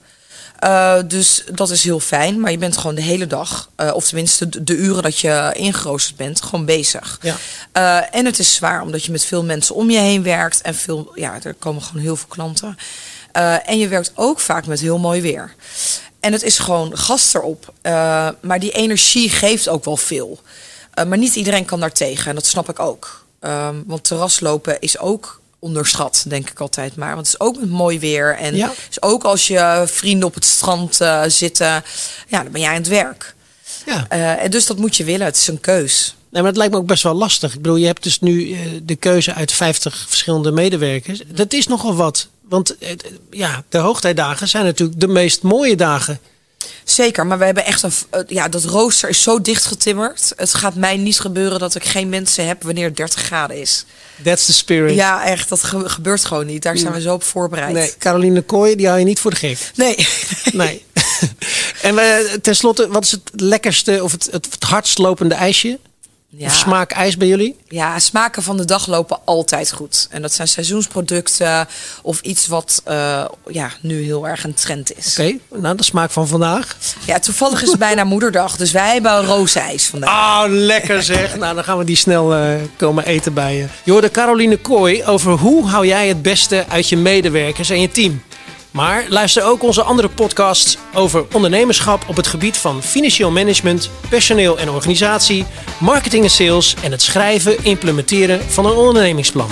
Uh, 0.65 0.99
dus 1.07 1.45
dat 1.53 1.71
is 1.71 1.85
heel 1.85 2.01
fijn. 2.01 2.41
Maar 2.41 2.51
je 2.51 2.59
bent 2.59 2.77
gewoon 2.77 2.95
de 2.95 3.03
hele 3.03 3.27
dag, 3.27 3.71
uh, 3.77 3.95
of 3.95 4.05
tenminste 4.05 4.49
de, 4.49 4.65
de, 4.65 4.77
uren 4.77 5.03
dat 5.03 5.19
je 5.19 5.51
ingeroosterd 5.57 6.17
bent, 6.17 6.43
gewoon 6.43 6.65
bezig. 6.65 7.19
Ja. 7.23 7.37
Uh, 7.77 8.17
en 8.17 8.25
het 8.25 8.39
is 8.39 8.55
zwaar 8.55 8.83
omdat 8.83 9.05
je 9.05 9.13
met 9.13 9.25
veel 9.25 9.45
mensen 9.45 9.75
om 9.75 9.91
je 9.91 9.99
heen 9.99 10.23
werkt. 10.23 10.61
En 10.61 10.75
veel, 10.75 11.13
ja, 11.15 11.39
er 11.43 11.55
komen 11.55 11.83
gewoon 11.83 12.03
heel 12.03 12.17
veel 12.17 12.29
klanten. 12.29 12.77
Uh, 13.37 13.69
en 13.69 13.79
je 13.79 13.89
werkt 13.89 14.13
ook 14.15 14.41
vaak 14.41 14.67
met 14.67 14.81
heel 14.81 14.99
mooi 14.99 15.21
weer. 15.21 15.55
En 16.21 16.33
het 16.33 16.43
is 16.43 16.59
gewoon 16.59 16.99
gas 16.99 17.35
erop. 17.35 17.73
Uh, 17.83 18.29
maar 18.41 18.61
die 18.61 18.71
energie 18.73 19.31
geeft 19.31 19.69
ook 19.69 19.85
wel 19.85 19.97
veel. 19.97 20.41
Uh, 20.99 21.05
maar 21.05 21.19
niet 21.19 21.35
iedereen 21.35 21.65
kan 21.65 21.81
daar 21.81 21.93
tegen. 21.93 22.29
En 22.29 22.35
dat 22.35 22.47
snap 22.47 22.69
ik 22.69 22.79
ook. 22.79 23.25
Ehm, 23.41 23.75
want 23.87 24.05
terraslopen 24.05 24.81
is 24.81 24.99
ook 24.99 25.41
onderschat, 25.59 26.25
denk 26.29 26.51
ik 26.51 26.61
altijd 26.61 26.97
maar. 26.97 27.15
Want 27.15 27.27
het 27.27 27.35
is 27.35 27.41
ook 27.47 27.61
met 27.61 27.71
mooi 27.71 27.99
weer. 27.99 28.37
En 28.37 28.57
Ja. 28.57 28.73
is 28.91 29.03
ook 29.03 29.25
als 29.25 29.47
je 29.47 29.83
vrienden 29.87 30.29
op 30.29 30.35
het 30.35 30.45
strand 30.45 31.01
eh, 31.01 31.23
zitten, 31.27 31.85
ja, 32.29 32.43
dan 32.43 32.53
ben 32.53 32.61
jij 32.61 32.71
aan 32.71 32.77
het 32.77 32.89
werk. 32.89 33.35
Ja. 33.87 34.07
Eh, 34.09 34.43
en 34.45 34.51
dus 34.51 34.67
dat 34.67 34.77
moet 34.77 34.97
je 34.97 35.05
willen. 35.05 35.27
Het 35.27 35.37
is 35.37 35.47
een 35.49 35.61
keus. 35.61 36.15
Nee, 36.31 36.43
maar 36.43 36.51
het 36.51 36.59
lijkt 36.61 36.73
me 36.73 36.79
ook 36.81 36.87
best 36.87 37.03
wel 37.03 37.15
lastig. 37.15 37.55
Ik 37.55 37.63
bedoel, 37.63 37.77
je 37.77 37.87
hebt 37.87 38.03
dus 38.03 38.21
nu 38.21 38.53
eh, 38.53 38.59
de 38.83 38.97
keuze 38.97 39.35
uit 39.35 39.53
50 39.53 40.05
verschillende 40.09 40.51
medewerkers. 40.53 41.23
Dat 41.27 41.53
is 41.53 41.67
nogal 41.67 41.95
wat. 41.95 42.29
Want 42.49 42.79
eh, 42.79 42.91
ja, 43.31 43.65
de 43.69 43.79
hoogtijdagen 43.79 44.49
zijn 44.49 44.65
natuurlijk 44.65 45.01
de 45.01 45.09
meest 45.09 45.43
mooie 45.43 45.77
dagen. 45.77 46.21
Zeker, 46.85 47.27
maar 47.27 47.39
we 47.39 47.45
hebben 47.45 47.65
echt 47.65 47.83
een. 47.83 47.93
eh, 48.11 48.21
Ja, 48.27 48.49
dat 48.49 48.65
rooster 48.65 49.09
is 49.09 49.23
zo 49.23 49.41
dichtgetimmerd. 49.41 50.33
Het 50.37 50.55
gaat 50.55 50.75
mij 50.75 50.97
niet 50.97 51.21
gebeuren 51.21 51.59
dat 51.59 51.75
ik 51.75 51.85
geen 51.85 52.09
mensen 52.09 52.47
heb 52.47 52.63
wanneer 52.63 52.85
het 52.85 52.97
30 52.97 53.21
graden 53.23 53.61
is. 53.61 53.85
That's 54.25 54.47
the 54.47 54.53
spirit. 54.53 54.95
Ja, 54.95 55.25
echt. 55.25 55.49
Dat 55.49 55.63
ge- 55.65 55.89
gebeurt 55.89 56.25
gewoon 56.25 56.47
niet. 56.47 56.63
Daar 56.63 56.79
zijn 56.79 56.93
we 56.93 57.01
zo 57.01 57.15
op 57.15 57.23
voorbereid. 57.23 57.73
Nee, 57.73 57.93
Caroline 57.99 58.41
Kooi, 58.43 58.77
die 58.77 58.87
hou 58.87 58.99
je 58.99 59.05
niet 59.05 59.21
voor 59.21 59.31
de 59.31 59.37
gek. 59.37 59.71
Nee. 59.75 59.97
Nee. 60.53 60.85
en 61.83 61.95
we, 61.95 62.39
tenslotte, 62.43 62.89
wat 62.89 63.05
is 63.05 63.11
het 63.11 63.31
lekkerste 63.33 64.03
of 64.03 64.13
het, 64.13 64.29
het, 64.31 64.47
het 64.51 64.63
hardst 64.65 64.99
lopende 64.99 65.35
ijsje? 65.35 65.79
Ja. 66.37 66.47
Of 66.47 66.55
smaak 66.55 66.93
ijs 66.93 67.17
bij 67.17 67.29
jullie? 67.29 67.57
Ja, 67.69 67.99
smaken 67.99 68.43
van 68.43 68.57
de 68.57 68.65
dag 68.65 68.87
lopen 68.87 69.19
altijd 69.25 69.73
goed. 69.73 70.07
En 70.11 70.23
dat 70.23 70.33
zijn 70.33 70.49
seizoensproducten 70.49 71.69
of 72.03 72.21
iets 72.21 72.47
wat 72.47 72.83
eh, 72.85 73.25
ja, 73.49 73.71
nu 73.81 74.03
heel 74.03 74.29
erg 74.29 74.45
een 74.45 74.55
trend 74.55 74.97
is. 74.97 75.19
Oké, 75.19 75.39
nou 75.61 75.77
de 75.77 75.83
smaak 75.83 76.11
van 76.11 76.29
vandaag. 76.29 76.77
Ja, 77.07 77.19
toevallig 77.19 77.63
is 77.63 77.69
het 77.69 77.79
bijna 77.79 78.05
moederdag, 78.05 78.57
dus 78.57 78.73
wij 78.73 78.93
hebben 78.93 79.25
roosijs 79.25 79.87
vandaag. 79.87 80.45
Oh, 80.45 80.45
lekker 80.49 81.03
zeg. 81.03 81.37
nou, 81.39 81.55
dan 81.55 81.65
gaan 81.65 81.79
we 81.79 81.85
die 81.85 81.97
snel 81.97 82.35
eh, 82.35 82.55
komen 82.77 83.07
eten 83.07 83.35
bij 83.35 83.57
je. 83.57 83.67
Je 83.85 83.93
hoorde 83.93 84.11
Caroline 84.11 84.57
Kooi 84.57 85.05
over 85.05 85.33
hoe 85.33 85.69
hou 85.69 85.87
jij 85.87 86.09
het 86.09 86.23
beste 86.23 86.65
uit 86.69 86.89
je 86.89 86.97
medewerkers 86.97 87.71
en 87.71 87.81
je 87.81 87.91
team. 87.91 88.23
Maar 88.73 89.05
luister 89.09 89.45
ook 89.45 89.63
onze 89.63 89.83
andere 89.83 90.09
podcasts 90.09 90.79
over 90.95 91.27
ondernemerschap 91.33 92.05
op 92.09 92.17
het 92.17 92.27
gebied 92.27 92.57
van 92.57 92.83
financieel 92.83 93.31
management, 93.31 93.91
personeel 94.09 94.59
en 94.59 94.71
organisatie, 94.71 95.45
marketing 95.81 96.25
en 96.25 96.31
sales 96.31 96.75
en 96.83 96.91
het 96.91 97.03
schrijven, 97.03 97.65
implementeren 97.65 98.51
van 98.51 98.67
een 98.67 98.77
ondernemingsplan. 98.77 99.51